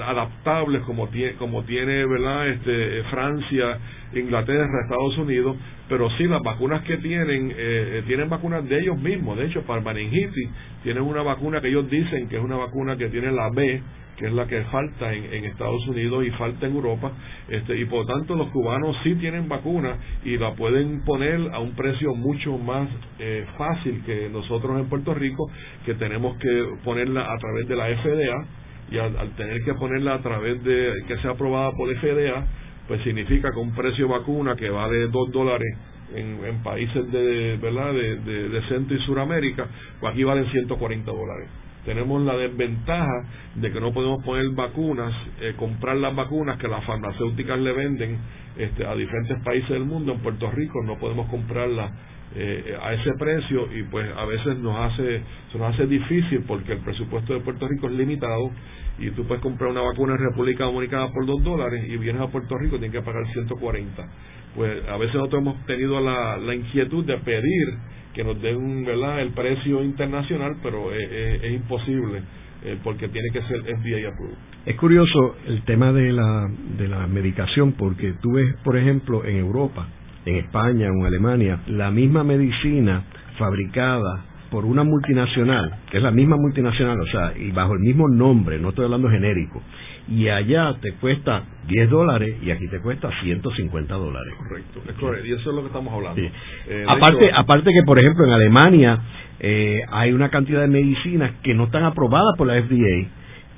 [0.03, 2.49] adaptables como tiene, como tiene ¿verdad?
[2.49, 3.79] Este, Francia,
[4.15, 5.57] Inglaterra, Estados Unidos,
[5.89, 9.39] pero sí las vacunas que tienen, eh, eh, tienen vacunas de ellos mismos.
[9.39, 10.51] De hecho, para meningitis
[10.83, 13.81] tienen una vacuna que ellos dicen que es una vacuna que tiene la B,
[14.17, 17.13] que es la que falta en, Estados Unidos y falta en Europa,
[17.49, 21.73] este, y por tanto los cubanos sí tienen vacuna y la pueden poner a un
[21.75, 25.51] precio mucho más eh, fácil que nosotros en Puerto Rico,
[25.85, 28.47] que tenemos que ponerla a través de la FDA
[28.91, 32.47] y al, tener que ponerla a través de que sea aprobada por FDA,
[32.87, 35.77] pues significa que un precio de vacuna que vale dos dólares
[36.15, 37.93] en, países de, ¿verdad?
[37.93, 39.67] De, de, Centro y Suramérica,
[40.01, 45.55] pues aquí valen 140 dólares tenemos la desventaja de que no podemos poner vacunas, eh,
[45.57, 48.19] comprar las vacunas que las farmacéuticas le venden
[48.57, 50.13] este, a diferentes países del mundo.
[50.13, 51.93] En Puerto Rico no podemos comprarlas
[52.35, 56.73] eh, a ese precio y pues a veces nos hace, se nos hace difícil porque
[56.73, 58.51] el presupuesto de Puerto Rico es limitado
[58.99, 62.29] y tú puedes comprar una vacuna en República Dominicana por dos dólares y vienes a
[62.29, 64.09] Puerto Rico y tienes que pagar 140.
[64.55, 67.79] Pues a veces nosotros hemos tenido la inquietud de pedir
[68.15, 69.21] que nos den ¿verdad?
[69.21, 72.23] el precio internacional, pero es, imposible
[72.65, 74.37] eh, porque tiene que ser FDA approved.
[74.65, 76.49] Es curioso el tema de la,
[76.79, 79.87] de la medicación, porque tú ves, por ejemplo, en Europa,
[80.25, 83.03] en España o en Alemania, la misma medicina
[83.37, 88.09] fabricada por una multinacional, que es la misma multinacional, o sea, y bajo el mismo
[88.09, 89.61] nombre, no estoy hablando genérico,
[90.09, 94.35] y allá te cuesta 10 dólares y aquí te cuesta 150 dólares.
[94.37, 96.21] Correcto, es correcto, y eso es lo que estamos hablando.
[96.21, 98.99] Eh, aparte, aparte que, por ejemplo, en Alemania
[99.41, 103.09] eh, hay una cantidad de medicinas que no están aprobadas por la FDA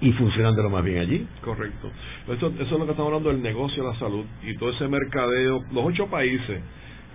[0.01, 1.27] y funcionan de lo más bien allí.
[1.43, 1.91] Correcto.
[2.29, 4.87] Eso, eso es lo que estamos hablando del negocio de la salud y todo ese
[4.89, 5.61] mercadeo.
[5.73, 6.61] Los ocho países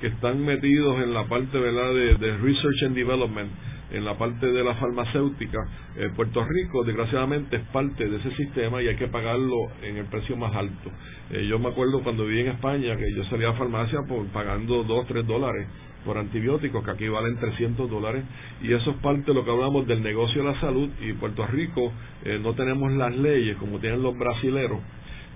[0.02, 1.94] que están metidos en la parte ¿verdad?
[1.94, 3.50] De, Research and Development,
[3.92, 5.60] en la parte de la farmacéutica,
[5.98, 10.06] eh, Puerto Rico desgraciadamente es parte de ese sistema y hay que pagarlo en el
[10.06, 10.92] precio más alto.
[11.32, 14.84] Eh, yo me acuerdo cuando viví en España que yo salía a farmacia por, pagando
[14.84, 15.68] 2, 3 dólares
[16.06, 18.24] por antibióticos, que aquí valen 300 dólares,
[18.62, 21.46] y eso es parte de lo que hablamos del negocio de la salud, y Puerto
[21.46, 24.80] Rico eh, no tenemos las leyes como tienen los brasileros,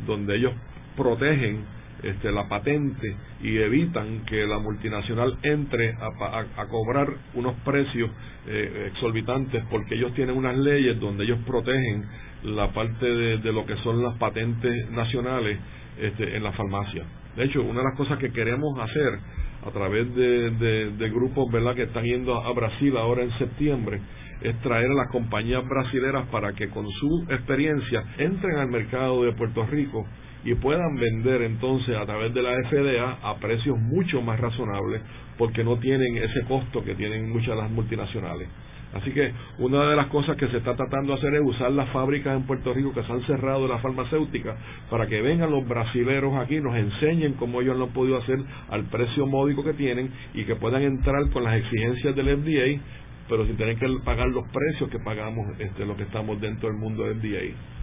[0.07, 0.53] donde ellos
[0.97, 1.65] protegen
[2.05, 8.11] este, la patente y evitan que la multinacional entre a, cobrar unos precios
[8.47, 12.05] eh, exorbitantes porque ellos tienen unas leyes donde ellos protegen
[12.43, 15.57] la parte de, lo que son las patentes nacionales
[15.99, 17.03] este, en la farmacia.
[17.35, 19.19] De hecho, una de las cosas que queremos hacer
[19.65, 21.73] a través de, grupos ¿verdad?
[21.73, 23.99] que están yendo a Brasil ahora en septiembre
[24.41, 29.31] es traer a las compañías brasileras para que con su experiencia entren al mercado de
[29.31, 30.05] Puerto Rico
[30.45, 35.01] y puedan vender entonces a través de la FDA a precios mucho más razonables
[35.37, 38.47] porque no tienen ese costo que tienen muchas de las multinacionales.
[38.93, 41.89] Así que una de las cosas que se está tratando de hacer es usar las
[41.89, 44.55] fábricas en Puerto Rico que se han cerrado las farmacéuticas
[44.89, 48.39] para que vengan los brasileros aquí, nos enseñen cómo ellos lo han podido hacer
[48.69, 52.81] al precio módico que tienen y que puedan entrar con las exigencias del FDA,
[53.27, 56.77] pero sin tener que pagar los precios que pagamos este, los que estamos dentro del
[56.77, 57.74] mundo del FDA.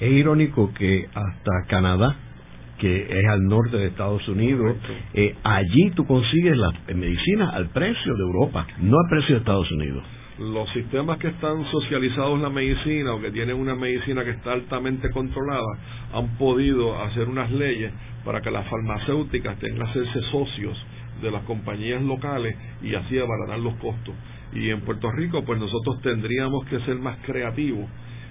[0.00, 2.16] Es irónico que hasta Canadá,
[2.78, 4.76] que es al norte de Estados Unidos,
[5.14, 9.70] eh, allí tú consigues las medicinas al precio de Europa, no al precio de Estados
[9.72, 10.04] Unidos.
[10.38, 14.52] Los sistemas que están socializados en la medicina o que tienen una medicina que está
[14.52, 15.78] altamente controlada
[16.12, 17.90] han podido hacer unas leyes
[18.22, 20.76] para que las farmacéuticas tengan que hacerse socios
[21.22, 24.14] de las compañías locales y así abaratar los costos.
[24.52, 27.88] Y en Puerto Rico, pues nosotros tendríamos que ser más creativos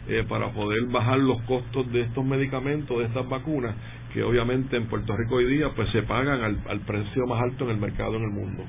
[0.08, 3.76] eh, para poder bajar los costos de estos medicamentos, de estas vacunas,
[4.14, 7.72] que obviamente en Puerto Rico hoy día pues se pagan al, precio más alto en
[7.72, 8.64] el mercado en el mundo.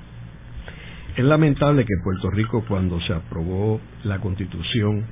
[1.16, 5.05] Es lamentable que en Puerto Rico cuando se aprobó la Constitución,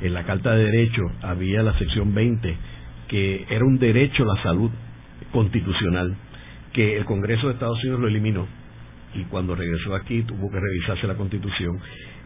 [0.00, 2.56] en la Carta de Derechos había la sección 20
[3.08, 4.70] que era un derecho a la salud
[5.32, 6.14] constitucional,
[6.72, 8.46] que el Congreso de Estados Unidos lo eliminó
[9.14, 11.80] y cuando regresó aquí tuvo que revisarse la Constitución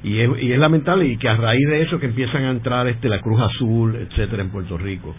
[0.04, 2.86] y es, y es lamentable y que a raíz de eso que empiezan a entrar
[2.86, 5.14] este la Cruz Azul etcétera en Puerto Rico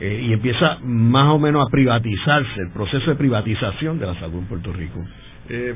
[0.00, 4.40] eh, y empieza más o menos a privatizarse el proceso de privatización de la salud
[4.40, 5.00] en Puerto Rico.
[5.48, 5.74] Eh,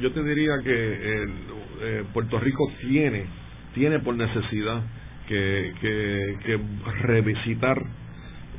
[0.00, 3.26] yo te diría que eh, Puerto Rico tiene
[3.74, 4.82] tiene por necesidad
[5.28, 6.60] que, que,
[7.02, 7.80] revisitar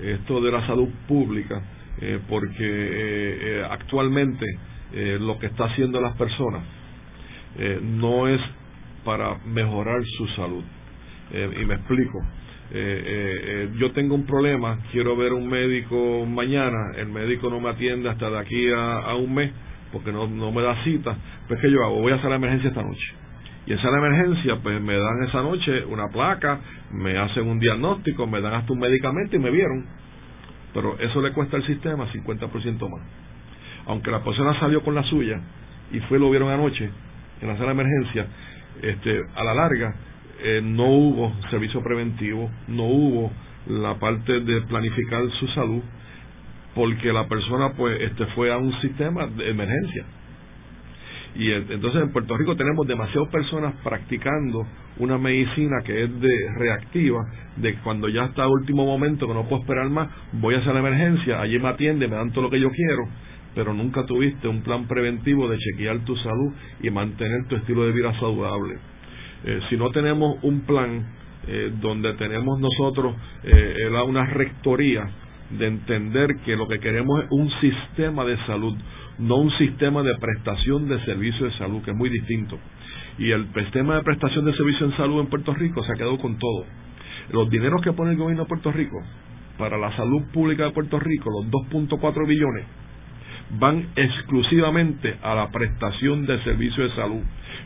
[0.02, 1.62] esto de la salud pública
[2.30, 4.46] porque actualmente
[5.20, 6.64] lo que está haciendo las personas
[7.82, 8.40] no es
[9.04, 10.64] para mejorar su salud.
[11.32, 12.20] Eh, y me explico.
[12.74, 17.70] Eh, eh, yo tengo un problema, quiero ver un médico mañana, el médico no me
[17.70, 19.52] atiende hasta de aquí a, un mes
[19.92, 21.18] porque no, no me da cita,
[21.50, 22.00] pues ¿qué yo hago?
[22.00, 23.22] Voy a hacer la emergencia esta noche.
[23.66, 26.60] Y esa la emergencia, pues me dan esa noche una placa,
[26.92, 29.86] me hacen un diagnóstico, me dan hasta un medicamento y me vieron.
[30.74, 33.02] Pero eso le cuesta al sistema 50% más.
[33.86, 35.40] Aunque la persona salió con la suya
[35.92, 36.90] y fue lo vieron anoche
[37.42, 38.28] en la sala de emergencia,
[38.82, 39.96] este, a la larga
[40.44, 43.32] eh, no hubo servicio preventivo, no hubo
[43.68, 45.82] la parte de planificar su salud,
[46.74, 50.06] porque la persona pues este fue a un sistema de emergencia.
[51.36, 54.66] Y entonces en Puerto Rico tenemos demasiadas personas practicando
[54.98, 57.20] una medicina que es de reactiva,
[57.56, 60.80] de cuando ya está último momento, que no puedo esperar más, voy a hacer la
[60.80, 63.04] emergencia, allí me atiende, me dan todo lo que yo quiero,
[63.56, 67.92] pero nunca tuviste un plan preventivo de chequear tu salud y mantener tu estilo de
[67.92, 68.78] vida saludable.
[69.44, 71.06] Eh, si no tenemos un plan
[71.48, 75.10] eh, donde tenemos nosotros eh, una rectoría
[75.58, 78.78] de entender que lo que queremos es un sistema de salud,
[79.20, 82.58] no un sistema de prestación de servicio de salud, que es muy distinto.
[83.18, 86.18] Y el sistema de prestación de servicio en salud en Puerto Rico se ha quedado
[86.20, 86.66] con todo.
[87.32, 88.98] Los dineros que pone el gobierno de Puerto Rico
[89.58, 92.66] para la salud pública de Puerto Rico, los 2.4 billones,
[93.60, 97.22] van exclusivamente a la prestación de servicios de salud.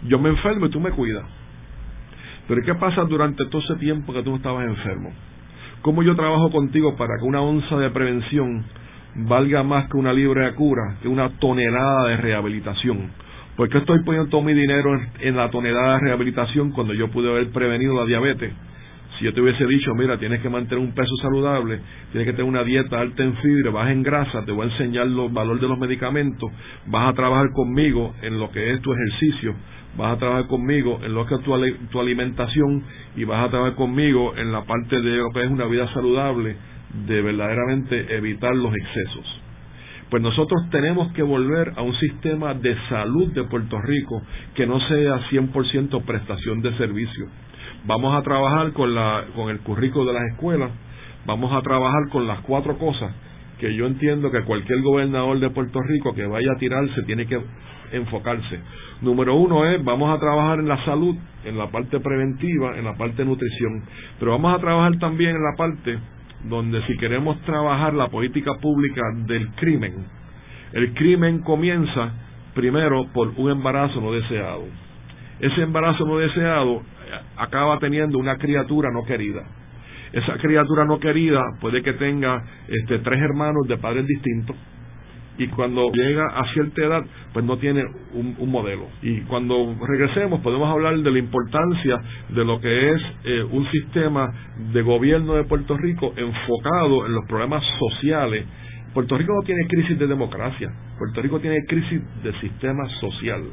[0.08, 1.26] Yo me enfermo y tú me cuidas.
[2.48, 5.12] Pero ¿qué pasa durante todo ese tiempo que tú estabas enfermo?
[5.82, 8.64] ¿Cómo yo trabajo contigo para que una onza de prevención
[9.16, 13.12] valga más que una libre de cura, que una tonelada de rehabilitación?
[13.56, 17.30] ¿Por qué estoy poniendo todo mi dinero en la tonelada de rehabilitación cuando yo pude
[17.30, 18.52] haber prevenido la diabetes?
[19.18, 21.80] Si yo te hubiese dicho, mira, tienes que mantener un peso saludable,
[22.12, 25.08] tienes que tener una dieta alta en fibra, baja en grasa, te voy a enseñar
[25.08, 26.52] los valores de los medicamentos,
[26.88, 29.56] vas a trabajar conmigo en lo que es tu ejercicio,
[29.98, 31.54] vas a trabajar conmigo en lo que es tu,
[31.92, 32.84] tu alimentación
[33.16, 36.58] y vas a trabajar conmigo en la parte de lo que es una vida saludable,
[37.08, 39.42] de verdaderamente evitar los excesos.
[40.10, 44.22] Pues nosotros tenemos que volver a un sistema de salud de Puerto Rico
[44.54, 47.28] que no sea 100% prestación de servicio
[47.86, 50.72] Vamos a trabajar con, la, con el currículo de las escuelas,
[51.26, 53.14] vamos a trabajar con las cuatro cosas
[53.60, 57.40] que yo entiendo que cualquier gobernador de Puerto Rico que vaya a tirarse tiene que
[57.92, 58.60] enfocarse.
[59.02, 61.16] Número uno es, vamos a trabajar en la salud,
[61.46, 63.84] en la parte preventiva, en la parte de nutrición,
[64.20, 66.00] pero vamos a trabajar también en la parte
[66.46, 69.94] donde si queremos trabajar la política pública del crimen,
[70.74, 72.14] el crimen comienza
[72.54, 74.64] primero por un embarazo no deseado.
[75.40, 76.82] Ese embarazo no deseado
[77.38, 79.44] acaba teniendo una criatura no querida.
[80.14, 84.56] Esa criatura no querida puede que tenga este, tres hermanos de padres distintos.
[85.38, 87.02] Y cuando llega a cierta edad
[87.34, 88.88] pues no tiene un, modelo.
[89.02, 91.98] Y cuando regresemos podemos hablar de la importancia
[92.30, 94.34] de lo que es eh, un sistema
[94.72, 98.46] de gobierno de Puerto Rico enfocado en los problemas sociales
[98.96, 103.44] Puerto Rico no tiene crisis de democracia Puerto Rico tiene crisis de sistema social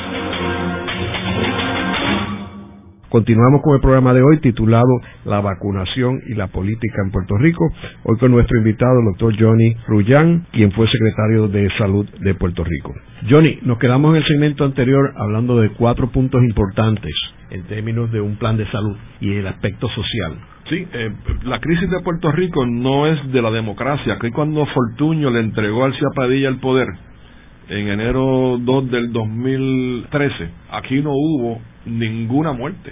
[3.10, 7.68] Continuamos con el programa de hoy titulado La vacunación y la política en Puerto Rico.
[8.03, 12.64] Hoy con nuestro invitado, el doctor Johnny Rullán, quien fue secretario de Salud de Puerto
[12.64, 12.93] Rico.
[13.28, 17.12] Johnny, nos quedamos en el segmento anterior hablando de cuatro puntos importantes
[17.49, 20.34] en términos de un plan de salud y el aspecto social.
[20.70, 21.12] Sí, eh,
[21.45, 24.20] la crisis de Puerto Rico no es de la democracia.
[24.22, 26.88] Que cuando Fortuño le entregó al Padilla el poder,
[27.70, 32.92] en enero 2 del 2013, aquí no hubo ninguna muerte.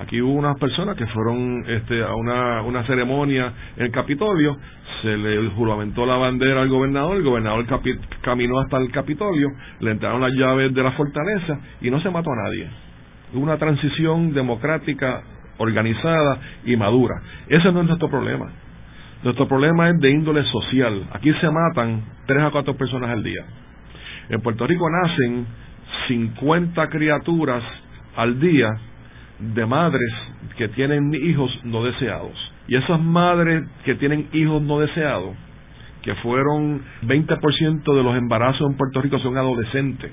[0.00, 4.56] Aquí hubo unas personas que fueron este, a una, ceremonia en el Capitolio,
[5.02, 7.66] se le juramentó la bandera al gobernador, el gobernador
[8.22, 9.48] caminó hasta el Capitolio,
[9.80, 12.68] le entraron las llaves de la fortaleza y no se mató a nadie.
[13.32, 15.22] Hubo una transición democrática,
[15.58, 17.14] organizada y madura.
[17.48, 18.46] Ese no es nuestro problema.
[19.22, 21.08] Nuestro problema es de índole social.
[21.12, 23.44] Aquí se matan tres a cuatro personas al día.
[24.28, 25.46] En Puerto Rico nacen
[26.08, 27.62] 50 criaturas
[28.16, 28.68] al día
[29.38, 30.12] de madres
[30.56, 32.32] que tienen hijos no deseados.
[32.66, 35.34] Y esas madres que tienen hijos no deseados,
[36.02, 40.12] que fueron 20% de los embarazos en Puerto Rico son adolescentes,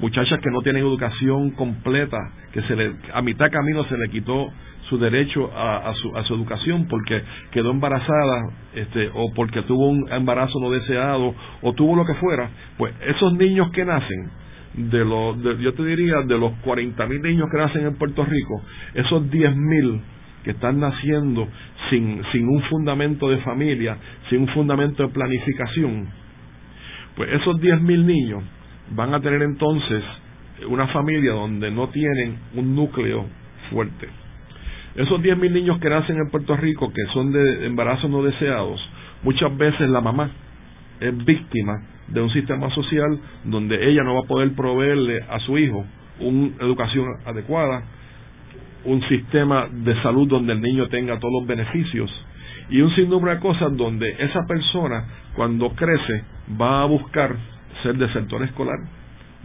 [0.00, 2.18] muchachas que no tienen educación completa,
[2.52, 4.52] que se le, a mitad camino se le quitó
[4.88, 8.42] su derecho a, su, a su educación porque quedó embarazada
[8.74, 13.32] este, o porque tuvo un embarazo no deseado o tuvo lo que fuera, pues esos
[13.34, 14.30] niños que nacen
[14.74, 18.62] de los, yo te diría, de los 40 mil niños que nacen en Puerto Rico,
[18.94, 20.00] esos 10 mil
[20.44, 21.46] que están naciendo
[21.90, 23.96] sin, sin un fundamento de familia,
[24.28, 26.08] sin un fundamento de planificación,
[27.16, 28.42] pues esos 10 mil niños
[28.90, 30.02] van a tener entonces
[30.68, 33.26] una familia donde no tienen un núcleo
[33.70, 34.08] fuerte.
[34.94, 38.80] Esos 10 mil niños que nacen en Puerto Rico, que son de embarazos no deseados,
[39.22, 40.30] muchas veces la mamá
[41.00, 45.56] es víctima de un sistema social donde ella no va a poder proveerle a su
[45.56, 45.84] hijo
[46.20, 47.84] una educación adecuada,
[48.84, 52.10] un sistema de salud donde el niño tenga todos los beneficios
[52.68, 56.24] y un sinnúmero de cosas donde esa persona cuando crece
[56.60, 57.34] va a buscar
[57.82, 58.78] ser desertor escolar,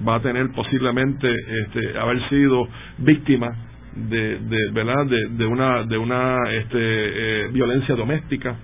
[0.07, 2.67] va a tener posiblemente este, haber sido
[2.97, 3.55] víctima
[3.95, 5.05] de, de, ¿verdad?
[5.05, 8.55] de, una, de una este, eh, violencia doméstica,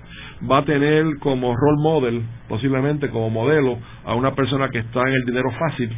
[0.49, 5.13] va a tener como role model, posiblemente como modelo, a una persona que está en
[5.13, 5.89] el dinero fácil.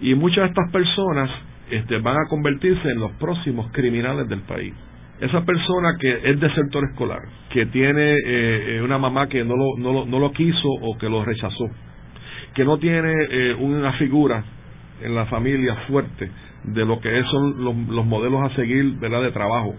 [0.00, 1.30] Y muchas de estas personas
[1.70, 4.74] este, van a convertirse en los próximos criminales del país.
[5.20, 9.56] Esa persona que es de sector escolar, que tiene eh, eh, una mamá que no
[9.56, 11.64] lo, no, lo, no lo quiso o que lo rechazó,
[12.54, 14.44] que no tiene eh, una figura
[15.02, 16.30] en la familia fuerte
[16.66, 19.22] de lo que son los, los modelos a seguir ¿verdad?
[19.22, 19.74] de trabajo.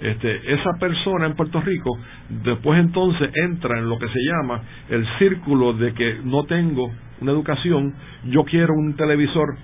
[0.00, 1.96] Este, esa persona en Puerto Rico
[2.28, 4.60] después entonces entra en lo que se llama
[4.90, 9.56] el círculo de que no tengo una educación, yo quiero un televisor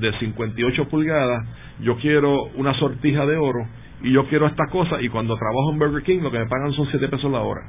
[0.00, 1.46] de 58 pulgadas,
[1.80, 3.60] yo quiero una sortija de oro
[4.02, 6.72] y yo quiero estas cosas y cuando trabajo en Burger King lo que me pagan
[6.72, 7.60] son 7 pesos la hora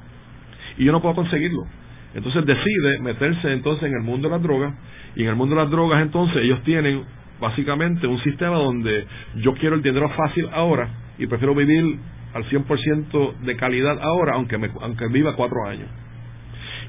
[0.77, 1.63] y yo no puedo conseguirlo.
[2.13, 4.73] Entonces decide meterse entonces en el mundo de las drogas
[5.17, 7.03] y en el mundo de las drogas entonces ellos tienen
[7.39, 9.05] básicamente un sistema donde
[9.35, 11.99] yo quiero el dinero fácil ahora y prefiero vivir
[12.33, 15.89] al 100% de calidad ahora aunque me, aunque viva cuatro años.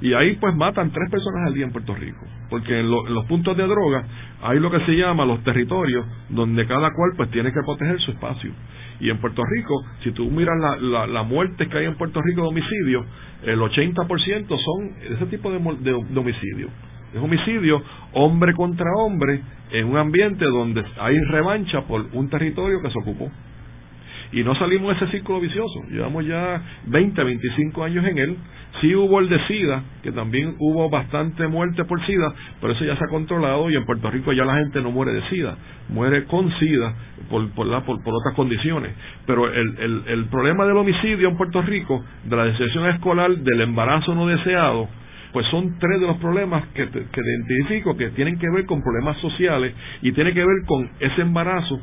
[0.01, 2.21] Y ahí pues matan tres personas al día en Puerto Rico,
[2.51, 4.05] porque en, los puntos de droga
[4.43, 8.11] hay lo que se llama los territorios donde cada cual pues tiene que proteger su
[8.11, 8.51] espacio.
[9.01, 12.43] Y en Puerto Rico, si tú miras la, la, muerte que hay en Puerto Rico
[12.43, 13.05] de homicidio,
[13.43, 16.69] el 80% son ese tipo de, de, homicidio.
[17.15, 17.83] Es homicidio
[18.13, 19.41] hombre contra hombre
[19.71, 23.31] en un ambiente donde hay revancha por un territorio que se ocupó
[24.33, 25.83] y no salimos de ese círculo vicioso.
[25.91, 28.37] Llevamos ya 20, 25 años en él.
[28.81, 32.97] Sí hubo el de SIDA, que también hubo bastante muerte por SIDA, pero eso ya
[32.97, 35.57] se ha controlado y en Puerto Rico ya la gente no muere de SIDA,
[35.89, 36.95] muere con SIDA
[37.31, 38.93] por, por, la, por, otras condiciones.
[39.27, 43.63] Pero el, el, el, problema del homicidio en Puerto Rico, de la deserción escolar, del
[43.63, 44.89] embarazo no deseado,
[45.37, 49.19] pues son tres de los problemas que, que identifico que tienen que ver con problemas
[49.19, 51.79] sociales y tiene que ver con ese embarazo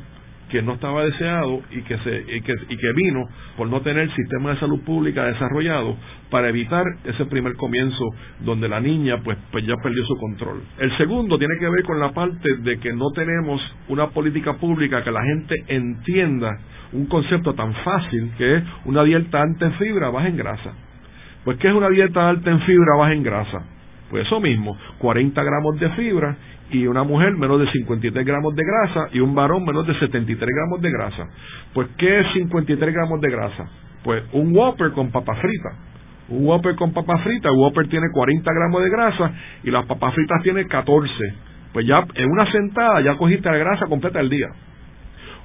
[0.50, 3.20] que no estaba deseado y que, se, y que, y que vino
[3.56, 5.96] por no tener sistema de salud pública desarrollado
[6.30, 8.04] para evitar ese primer comienzo
[8.40, 10.60] donde la niña pues, pues ya perdió su control.
[10.80, 15.04] El segundo tiene que ver con la parte de que no tenemos una política pública
[15.04, 16.58] que la gente entienda
[16.92, 20.72] un concepto tan fácil que es una dieta alta en fibra, baja en grasa.
[21.44, 23.62] Pues ¿qué es una dieta alta en fibra, baja en grasa?
[24.10, 26.36] Pues eso mismo, 40 gramos de fibra
[26.70, 30.38] y una mujer menos de 53 gramos de grasa y un varón menos de 73
[30.38, 31.28] gramos de grasa.
[31.72, 33.64] Pues, ¿qué es 53 gramos de grasa?
[34.02, 35.70] Pues un Whopper con papa frita.
[36.28, 39.32] Un Whopper con papa frita, el Whopper tiene 40 gramos de grasa
[39.62, 41.12] y las papas fritas tiene 14.
[41.72, 44.48] Pues ya en una sentada ya cogiste la grasa completa del día.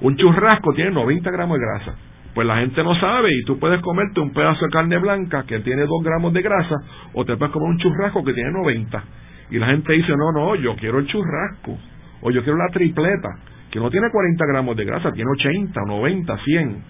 [0.00, 1.94] Un churrasco tiene 90 gramos de grasa.
[2.34, 5.60] Pues la gente no sabe y tú puedes comerte un pedazo de carne blanca que
[5.60, 6.76] tiene 2 gramos de grasa
[7.12, 9.04] o te puedes comer un churrasco que tiene 90
[9.50, 11.76] y la gente dice, no, no, yo quiero el churrasco,
[12.22, 13.28] o yo quiero la tripleta,
[13.70, 16.82] que no tiene 40 gramos de grasa, tiene 80, 90, 100.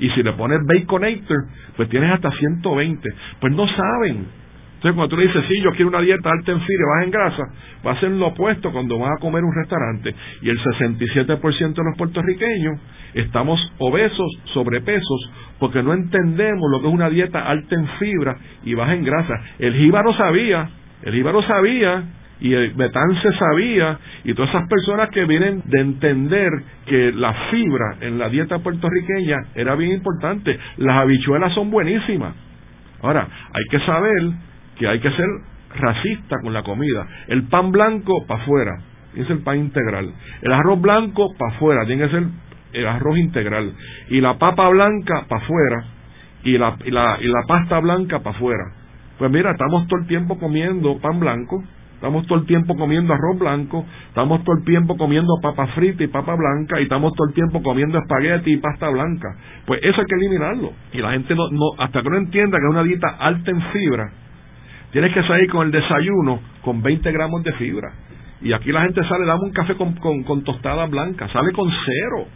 [0.00, 3.08] Y si le pones baconator, pues tienes hasta 120.
[3.40, 4.26] Pues no saben.
[4.84, 7.10] Entonces cuando tú le dices, sí, yo quiero una dieta alta en fibra, baja en
[7.10, 7.42] grasa,
[7.86, 10.14] va a ser lo opuesto cuando vas a comer un restaurante.
[10.42, 12.78] Y el 67% de los puertorriqueños
[13.14, 18.74] estamos obesos, sobrepesos, porque no entendemos lo que es una dieta alta en fibra y
[18.74, 19.32] baja en grasa.
[19.58, 20.68] El jíbaro sabía,
[21.02, 22.04] el Íbaro sabía
[22.40, 26.50] y el Betance sabía y todas esas personas que vienen de entender
[26.84, 30.58] que la fibra en la dieta puertorriqueña era bien importante.
[30.76, 32.34] Las habichuelas son buenísimas.
[33.00, 34.22] Ahora, hay que saber
[34.78, 35.26] que hay que ser
[35.76, 37.06] racista con la comida.
[37.28, 38.72] El pan blanco para afuera,
[39.14, 40.12] es el pan integral.
[40.42, 42.24] El arroz blanco para afuera, tiene que ser
[42.72, 43.72] el arroz integral.
[44.08, 45.84] Y la papa blanca para afuera
[46.42, 48.64] y la, y la, y la pasta blanca para afuera.
[49.18, 51.62] Pues mira, estamos todo el tiempo comiendo pan blanco,
[51.94, 56.08] estamos todo el tiempo comiendo arroz blanco, estamos todo el tiempo comiendo papa frita y
[56.08, 59.28] papa blanca, y estamos todo el tiempo comiendo espagueti y pasta blanca.
[59.66, 60.72] Pues eso hay que eliminarlo.
[60.92, 63.62] Y la gente no, no hasta que no entienda que es una dieta alta en
[63.72, 64.12] fibra,
[64.94, 67.92] tienes que salir con el desayuno con 20 gramos de fibra.
[68.40, 72.28] Y aquí la gente sale, dame un café con, tostada blanca, sale con cero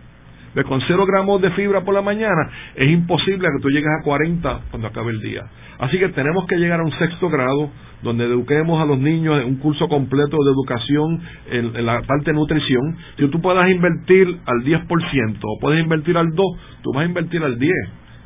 [0.55, 4.03] de con cero gramos de fibra por la mañana, es imposible que tú llegues a
[4.03, 5.43] 40 cuando acabe el día.
[5.79, 7.71] Así que tenemos que llegar a un sexto grado
[8.03, 12.33] donde eduquemos a los niños en un curso completo de educación en, la parte de
[12.33, 12.97] nutrición.
[13.19, 17.45] Si tú puedas invertir al 10% o puedes invertir al 2%, tú vas a invertir
[17.45, 17.69] al 10%.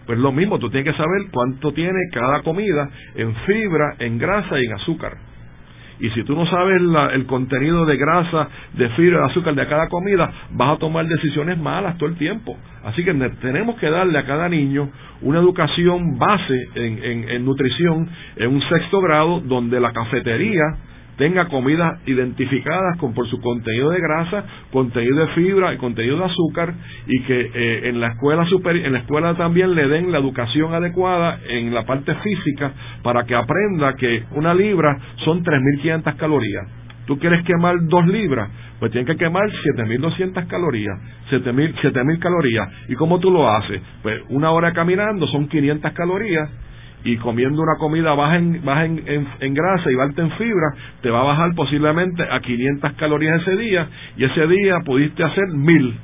[0.07, 4.59] Pues lo mismo, tú tienes que saber cuánto tiene cada comida en fibra, en grasa
[4.61, 5.17] y en azúcar.
[6.01, 6.83] Y si tú no sabes
[7.13, 11.59] el contenido de grasa, de fibra, de azúcar de cada comida, vas a tomar decisiones
[11.59, 12.57] malas todo el tiempo.
[12.83, 14.91] Así que tenemos que darle a cada niño
[15.21, 20.65] una educación base en, en nutrición en un sexto grado donde la cafetería
[21.17, 26.25] tenga comidas identificadas con por su contenido de grasa, contenido de fibra y contenido de
[26.25, 26.75] azúcar
[27.07, 31.39] y que eh, en la escuela en la escuela también le den la educación adecuada
[31.49, 36.67] en la parte física para que aprenda que una libra son 3500 calorías.
[37.07, 38.49] tú quieres quemar dos libras,
[38.79, 40.97] pues tienes que quemar 7.200 calorías,
[41.31, 42.69] 7.000 7.000 calorías.
[42.89, 43.81] ¿Y cómo tú lo haces?
[44.03, 46.49] Pues una hora caminando son 500 calorías
[47.05, 51.21] y comiendo una comida baja en, baja en, grasa y alta en fibra, te va
[51.21, 55.95] a bajar posiblemente a 500 calorías ese día y ese día pudiste hacer 1000.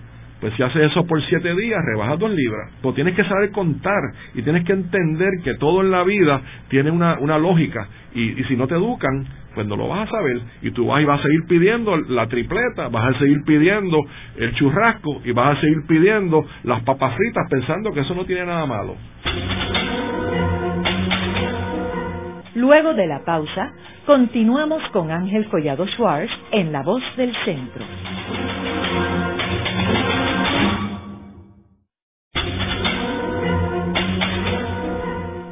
[0.40, 2.70] Pues si haces eso por siete días, rebajas dos libras.
[2.80, 4.00] Pues tienes que saber contar
[4.34, 7.88] y tienes que entender que todo en la vida tiene una, una lógica.
[8.14, 9.26] Y, y si no te educan,
[9.58, 10.40] pues no lo vas a saber.
[10.62, 13.98] Y tú vas y vas a seguir pidiendo la tripleta, vas a seguir pidiendo
[14.36, 18.46] el churrasco y vas a seguir pidiendo las papas fritas pensando que eso no tiene
[18.46, 18.94] nada malo.
[22.58, 23.72] Luego de la pausa,
[24.04, 27.84] continuamos con Ángel Collado Schwartz en La Voz del Centro.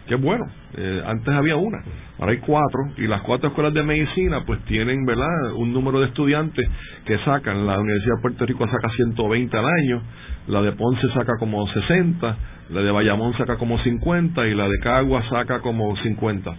[0.08, 0.46] que es bueno.
[0.78, 1.80] Eh, antes había una,
[2.20, 6.08] ahora hay cuatro, y las cuatro escuelas de medicina pues tienen, ¿verdad?, un número de
[6.08, 6.70] estudiantes
[7.06, 7.66] que sacan.
[7.66, 10.02] La Universidad de Puerto Rico saca 120 al año,
[10.48, 12.38] la de Ponce saca como 60,
[12.70, 16.52] la de Bayamón saca como 50 y la de Cagua saca como 50.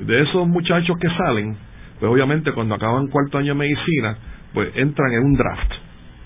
[0.00, 1.56] De esos muchachos que salen,
[1.98, 4.16] pues obviamente cuando acaban cuarto año de medicina,
[4.52, 5.72] pues entran en un draft.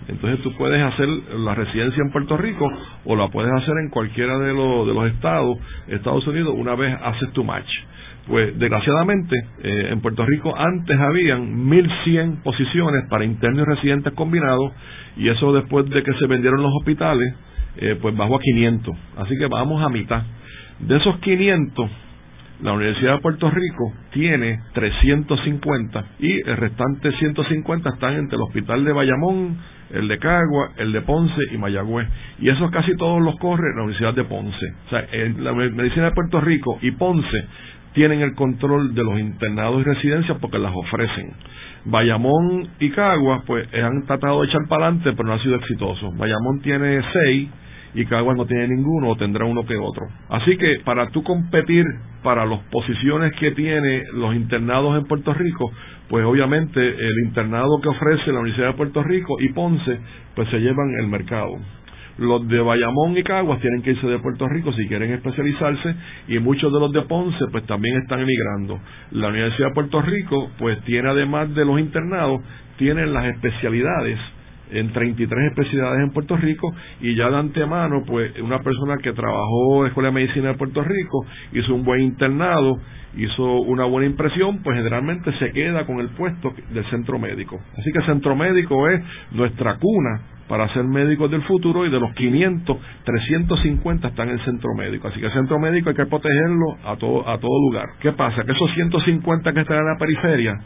[0.08, 2.68] Entonces tú puedes hacer la residencia en Puerto Rico
[3.04, 5.58] o la puedes hacer en cualquiera de los, de los estados,
[5.88, 7.68] Estados Unidos, una vez haces tu match.
[8.26, 14.72] Pues desgraciadamente eh, en Puerto Rico antes habían 1.100 posiciones para internos y residentes combinados
[15.16, 17.34] y eso después de que se vendieron los hospitales,
[17.76, 18.96] eh, pues bajó a 500.
[19.16, 20.22] Así que vamos a mitad.
[20.80, 21.90] De esos 500,
[22.62, 28.84] la Universidad de Puerto Rico tiene 350 y el restante 150 están entre el Hospital
[28.84, 29.56] de Bayamón,
[29.90, 32.06] el de Cagua, el de Ponce y Mayagüez.
[32.38, 34.66] Y esos casi todos los corre la Universidad de Ponce.
[34.86, 35.06] O sea,
[35.38, 37.44] la Medicina de Puerto Rico y Ponce
[37.94, 41.32] tienen el control de los internados y residencias porque las ofrecen.
[41.86, 46.10] Bayamón y Cagua, pues han tratado de echar para adelante, pero no ha sido exitoso.
[46.12, 47.48] Bayamón tiene seis
[47.94, 50.06] y Caguas no tiene ninguno o tendrá uno que otro.
[50.28, 51.84] Así que para tú competir
[52.22, 55.70] para las posiciones que tiene los internados en Puerto Rico,
[56.08, 59.98] pues obviamente el internado que ofrece la Universidad de Puerto Rico y Ponce,
[60.34, 61.58] pues se llevan el mercado.
[62.18, 65.94] Los de Bayamón y Caguas tienen que irse de Puerto Rico si quieren especializarse
[66.28, 68.78] y muchos de los de Ponce pues también están emigrando.
[69.12, 72.42] La Universidad de Puerto Rico pues tiene además de los internados,
[72.76, 74.18] tienen las especialidades
[74.72, 79.82] en 33 especialidades en Puerto Rico y ya de antemano, pues una persona que trabajó
[79.82, 82.78] en Escuela de Medicina de Puerto Rico, hizo un buen internado,
[83.16, 87.58] hizo una buena impresión, pues generalmente se queda con el puesto del centro médico.
[87.78, 89.02] Así que el centro médico es
[89.32, 94.44] nuestra cuna para ser médicos del futuro y de los 500, 350 están en el
[94.44, 95.06] centro médico.
[95.06, 97.90] Así que el centro médico hay que protegerlo a todo, a todo lugar.
[98.00, 98.42] ¿Qué pasa?
[98.42, 100.58] Que esos 150 que están en la periferia,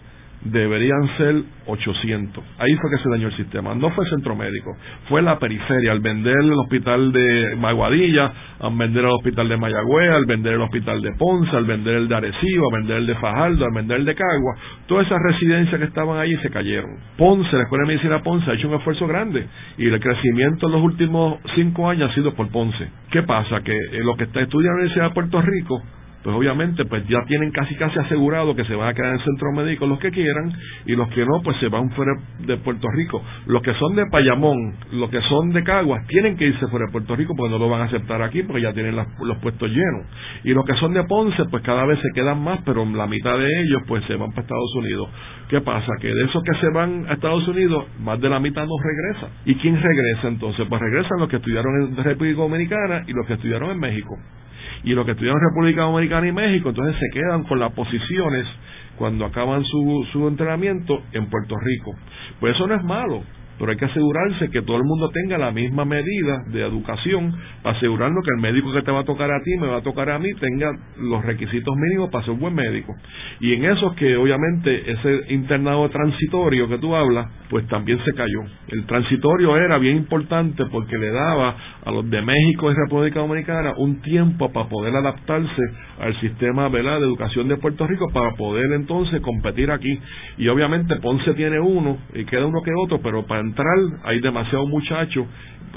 [0.45, 2.45] deberían ser 800.
[2.59, 3.75] Ahí fue que se dañó el sistema.
[3.75, 4.77] No fue el centro médico,
[5.09, 10.11] fue la periferia, al vender el hospital de Maguadilla, al vender el hospital de Mayagüez,
[10.11, 13.15] al vender el hospital de Ponce, al vender el de Arecibo, al vender el de
[13.17, 14.57] Fajardo, al vender el de Cagua.
[14.87, 16.91] Todas esas residencias que estaban ahí se cayeron.
[17.17, 19.47] Ponce, la Escuela de Medicina Ponce ha hecho un esfuerzo grande
[19.79, 22.89] y el crecimiento en los últimos cinco años ha sido por Ponce.
[23.11, 23.63] ¿Qué pasa?
[23.63, 25.83] Que lo que está estudiando la Universidad de Puerto Rico
[26.25, 29.25] pues obviamente pues ya tienen casi casi asegurado que se van a quedar en el
[29.25, 30.55] centro médico los que quieran
[30.87, 33.22] y los que no pues se van fuera de Puerto Rico.
[33.47, 36.93] Los que son de Payamón, los que son de Caguas tienen que irse fuera de
[36.93, 40.07] Puerto Rico porque no lo van a aceptar aquí porque ya tienen los puestos llenos.
[40.45, 43.39] Y los que son de Ponce pues cada vez se quedan más, pero la mitad
[43.39, 45.11] de ellos pues se van para Estados Unidos.
[45.51, 45.93] ¿Qué pasa?
[46.01, 49.29] Que de esos que se van a Estados Unidos, más de la mitad no regresa.
[49.45, 50.66] ¿Y quién regresa entonces?
[50.66, 54.16] Pues regresan los que estudiaron en República Dominicana y los que estudiaron en México.
[54.85, 58.47] Y los que estudiaron República Dominicana y México, entonces se quedan con las posiciones
[58.97, 61.93] cuando acaban su, su entrenamiento en Puerto Rico.
[62.41, 63.22] Pues eso no es malo
[63.59, 67.77] pero hay que asegurarse que todo el mundo tenga la misma medida de educación para
[67.77, 70.11] asegurarnos que el médico que te va a tocar a ti, me va a tocar
[70.11, 72.95] a mí, tenga los requisitos mínimos para ser un buen médico.
[73.41, 78.13] Y en eso es que obviamente ese internado transitorio que tú hablas, pues también se
[78.15, 78.43] cayó.
[78.69, 83.75] El transitorio era bien importante porque le daba a los de México y República Dominicana
[83.77, 85.63] un tiempo para poder adaptarse
[86.01, 89.99] al sistema de educación de Puerto Rico para poder entonces competir aquí.
[90.39, 94.69] Y obviamente Ponce tiene uno y queda uno que otro, pero para entrar hay demasiados
[94.69, 95.27] muchachos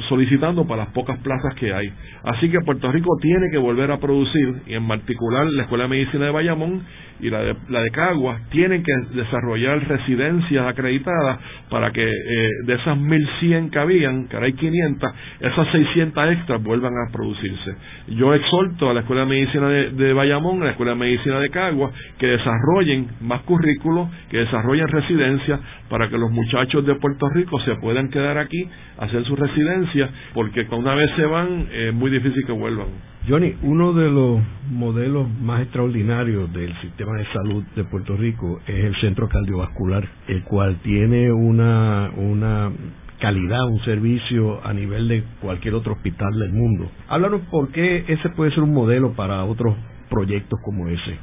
[0.10, 1.92] solicitando para las pocas plazas que hay.
[2.24, 5.90] Así que Puerto Rico tiene que volver a producir, y en particular la Escuela de
[5.90, 6.84] Medicina de Bayamón
[7.20, 11.40] y la de, la de Caguas, tienen que desarrollar residencias acreditadas
[11.70, 16.64] para que eh, de esas 1.100 que habían, que ahora hay 500, esas 600 extras
[16.64, 17.76] vuelvan a producirse.
[18.10, 21.50] Yo exhorto a la Escuela de Medicina de, Bayamón, a la Escuela de Medicina de
[21.50, 27.60] Caguas, que desarrollen más currículos, que desarrollen residencias para que los muchachos de Puerto Rico
[27.62, 29.87] se puedan quedar aquí, hacer su residencia,
[30.34, 32.88] porque una vez se van es muy difícil que vuelvan.
[33.28, 34.40] Johnny, uno de los
[34.72, 40.44] modelos más extraordinarios del sistema de salud de Puerto Rico es el centro cardiovascular, el
[40.44, 42.72] cual tiene una, una
[43.20, 46.90] calidad, un servicio a nivel de cualquier otro hospital del mundo.
[47.10, 49.76] Háblanos por qué ese puede ser un modelo para otros
[50.10, 51.18] proyectos como ese.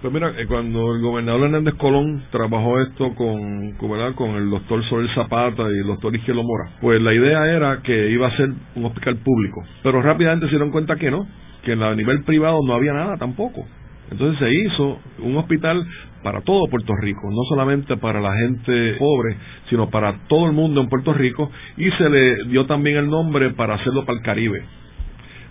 [0.00, 5.10] Pues mira, eh, cuando el gobernador Hernández Colón trabajó esto con, con el doctor Sol
[5.12, 8.84] Zapata y el doctor Izquierdo Mora, pues la idea era que iba a ser un
[8.84, 11.26] hospital público, pero rápidamente se dieron cuenta que no,
[11.64, 13.66] que a nivel privado no había nada tampoco.
[14.12, 15.84] Entonces se hizo un hospital
[16.22, 19.36] para todo Puerto Rico, no solamente para la gente pobre,
[19.68, 23.50] sino para todo el mundo en Puerto Rico, y se le dio también el nombre
[23.50, 24.62] para hacerlo para el Caribe.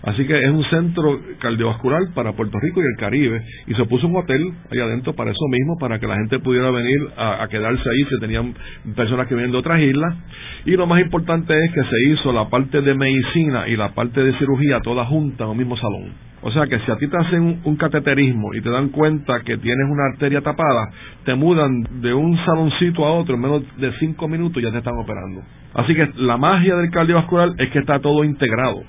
[0.02, 3.42] Así que es un centro cardiovascular para Puerto Rico y el Caribe.
[3.66, 6.70] Y se puso un hotel ahí adentro para eso mismo, para que la gente pudiera
[6.70, 8.54] venir a, quedarse ahí si tenían
[8.94, 10.14] personas que vienen de otras islas.
[10.64, 14.22] Y lo más importante es que se hizo la parte de medicina y la parte
[14.22, 16.28] de cirugía toda junta en un mismo salón.
[16.40, 19.58] O sea que si a ti te hacen un cateterismo y te dan cuenta que
[19.58, 20.88] tienes una arteria tapada,
[21.24, 24.78] te mudan de un saloncito a otro en menos de cinco minutos y ya te
[24.78, 25.42] están operando.
[25.74, 28.82] Así que la magia del cardiovascular es que está todo integrado.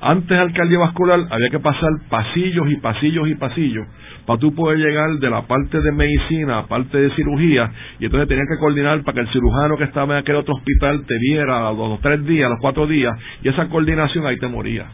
[0.00, 3.86] Antes al cardiovascular había que pasar pasillos y pasillos y pasillos
[4.26, 8.28] para tú poder llegar de la parte de medicina a parte de cirugía y entonces
[8.28, 11.68] tenías que coordinar para que el cirujano que estaba en aquel otro hospital te viera
[11.68, 14.86] a los tres días, a los cuatro días y esa coordinación ahí te moría.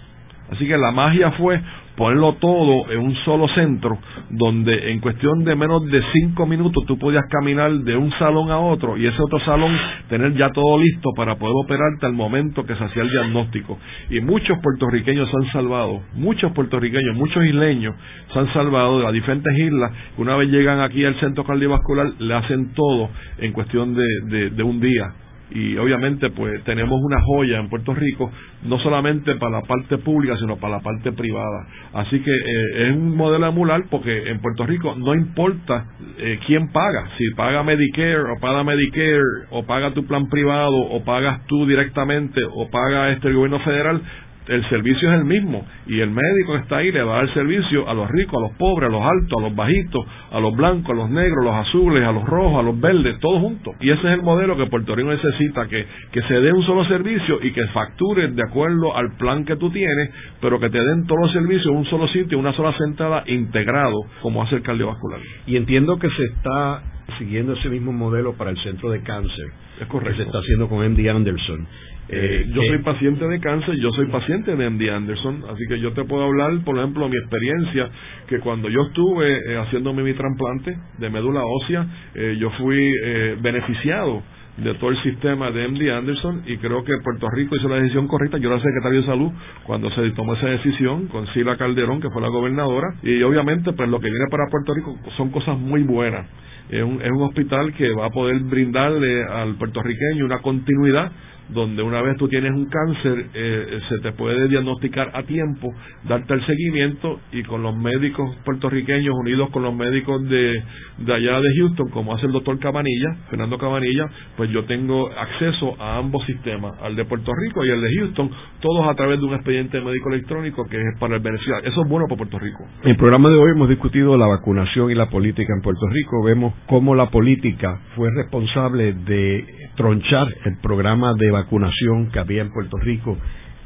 [0.51, 1.61] Así que la magia fue
[1.97, 3.99] ponerlo todo en un solo centro,
[4.31, 8.59] donde en cuestión de menos de cinco minutos tú podías caminar de un salón a
[8.59, 9.77] otro y ese otro salón
[10.09, 13.79] tener ya todo listo para poder operarte al momento que se hacía el diagnóstico.
[14.11, 17.95] Y muchos puertorriqueños se han salvado, muchos puertorriqueños, muchos isleños
[18.33, 22.13] se han salvado de las diferentes islas, que una vez llegan aquí al centro cardiovascular
[22.19, 25.15] le hacen todo en cuestión de, de un día
[25.51, 28.31] y obviamente pues tenemos una joya en Puerto Rico
[28.65, 31.67] no solamente para la parte pública sino para la parte privada.
[31.93, 35.87] Así que eh, es un modelo emular porque en Puerto Rico no importa
[36.19, 41.05] eh, quién paga si paga Medicare o paga Medicare o paga tu plan privado o
[41.05, 44.03] pagas tú directamente o paga este gobierno federal
[44.49, 47.89] el servicio es el mismo y el médico está ahí le va a dar servicio
[47.89, 50.91] a los ricos, a los pobres, a los altos, a los bajitos, a los blancos,
[50.91, 53.75] a los negros, a los azules, a los rojos, a los verdes, todos juntos.
[53.81, 56.85] Y ese es el modelo que Puerto Rico necesita, que, que se dé un solo
[56.87, 61.07] servicio y que facture de acuerdo al plan que tú tienes, pero que te den
[61.07, 65.21] todos los servicios en un solo sitio, una sola sentada, integrado, como hace el cardiovascular.
[65.47, 66.83] Y entiendo que se está
[67.19, 69.47] siguiendo ese mismo modelo para el centro de cáncer.
[69.81, 70.17] Es correcto.
[70.17, 71.67] Que se está haciendo con MD Anderson.
[72.09, 75.93] Eh, yo soy paciente de cáncer, yo soy paciente de MD Anderson, así que yo
[75.93, 77.91] te puedo hablar, por ejemplo, mi experiencia,
[78.29, 82.93] que cuando yo estuve eh, haciéndome mi trasplante de médula ósea, eh, yo fui
[83.41, 84.23] beneficiado
[84.57, 88.07] de todo el sistema de MD Anderson y creo que Puerto Rico hizo la decisión
[88.07, 88.39] correcta.
[88.39, 89.33] Yo era secretario de salud
[89.65, 93.89] cuando se tomó esa decisión con Sila Calderón, que fue la gobernadora, y obviamente pues
[93.89, 96.27] lo que viene para Puerto Rico son cosas muy buenas.
[96.69, 101.13] Es un, es un hospital que va a poder brindarle al puertorriqueño una continuidad
[101.49, 105.73] donde una vez tú tienes un cáncer, eh, se te puede diagnosticar a tiempo,
[106.09, 110.63] darte el seguimiento y con los médicos puertorriqueños unidos con los médicos de,
[110.99, 115.77] de allá de Houston, como hace el doctor Cabanilla, Fernando Cabanilla, pues yo tengo acceso
[115.81, 118.31] a ambos sistemas, al de Puerto Rico y al de Houston,
[118.61, 121.69] todos a través de un expediente médico electrónico que es para el beneficiario.
[121.69, 122.65] Eso es bueno para Puerto Rico.
[122.83, 126.23] En el programa de hoy hemos discutido la vacunación y la política en Puerto Rico.
[126.25, 129.45] Vemos cómo la política fue responsable de
[129.77, 133.17] tronchar el programa de vacunación que había en Puerto Rico,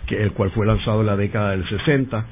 [0.06, 2.26] que el cual fue lanzado en la década del 60.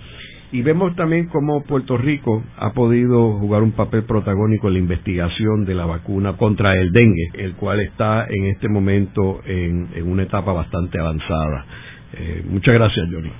[0.50, 5.66] Y vemos también cómo Puerto Rico ha podido jugar un papel protagónico en la investigación
[5.66, 10.52] de la vacuna contra el dengue, el cual está en este momento en, una etapa
[10.52, 11.66] bastante avanzada.
[12.14, 13.30] Eh, muchas gracias, Johnny.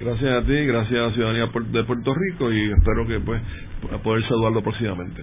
[0.00, 3.40] Gracias a ti, gracias a la ciudadanía de Puerto Rico y espero que pues
[4.02, 5.22] poder saludarlo próximamente.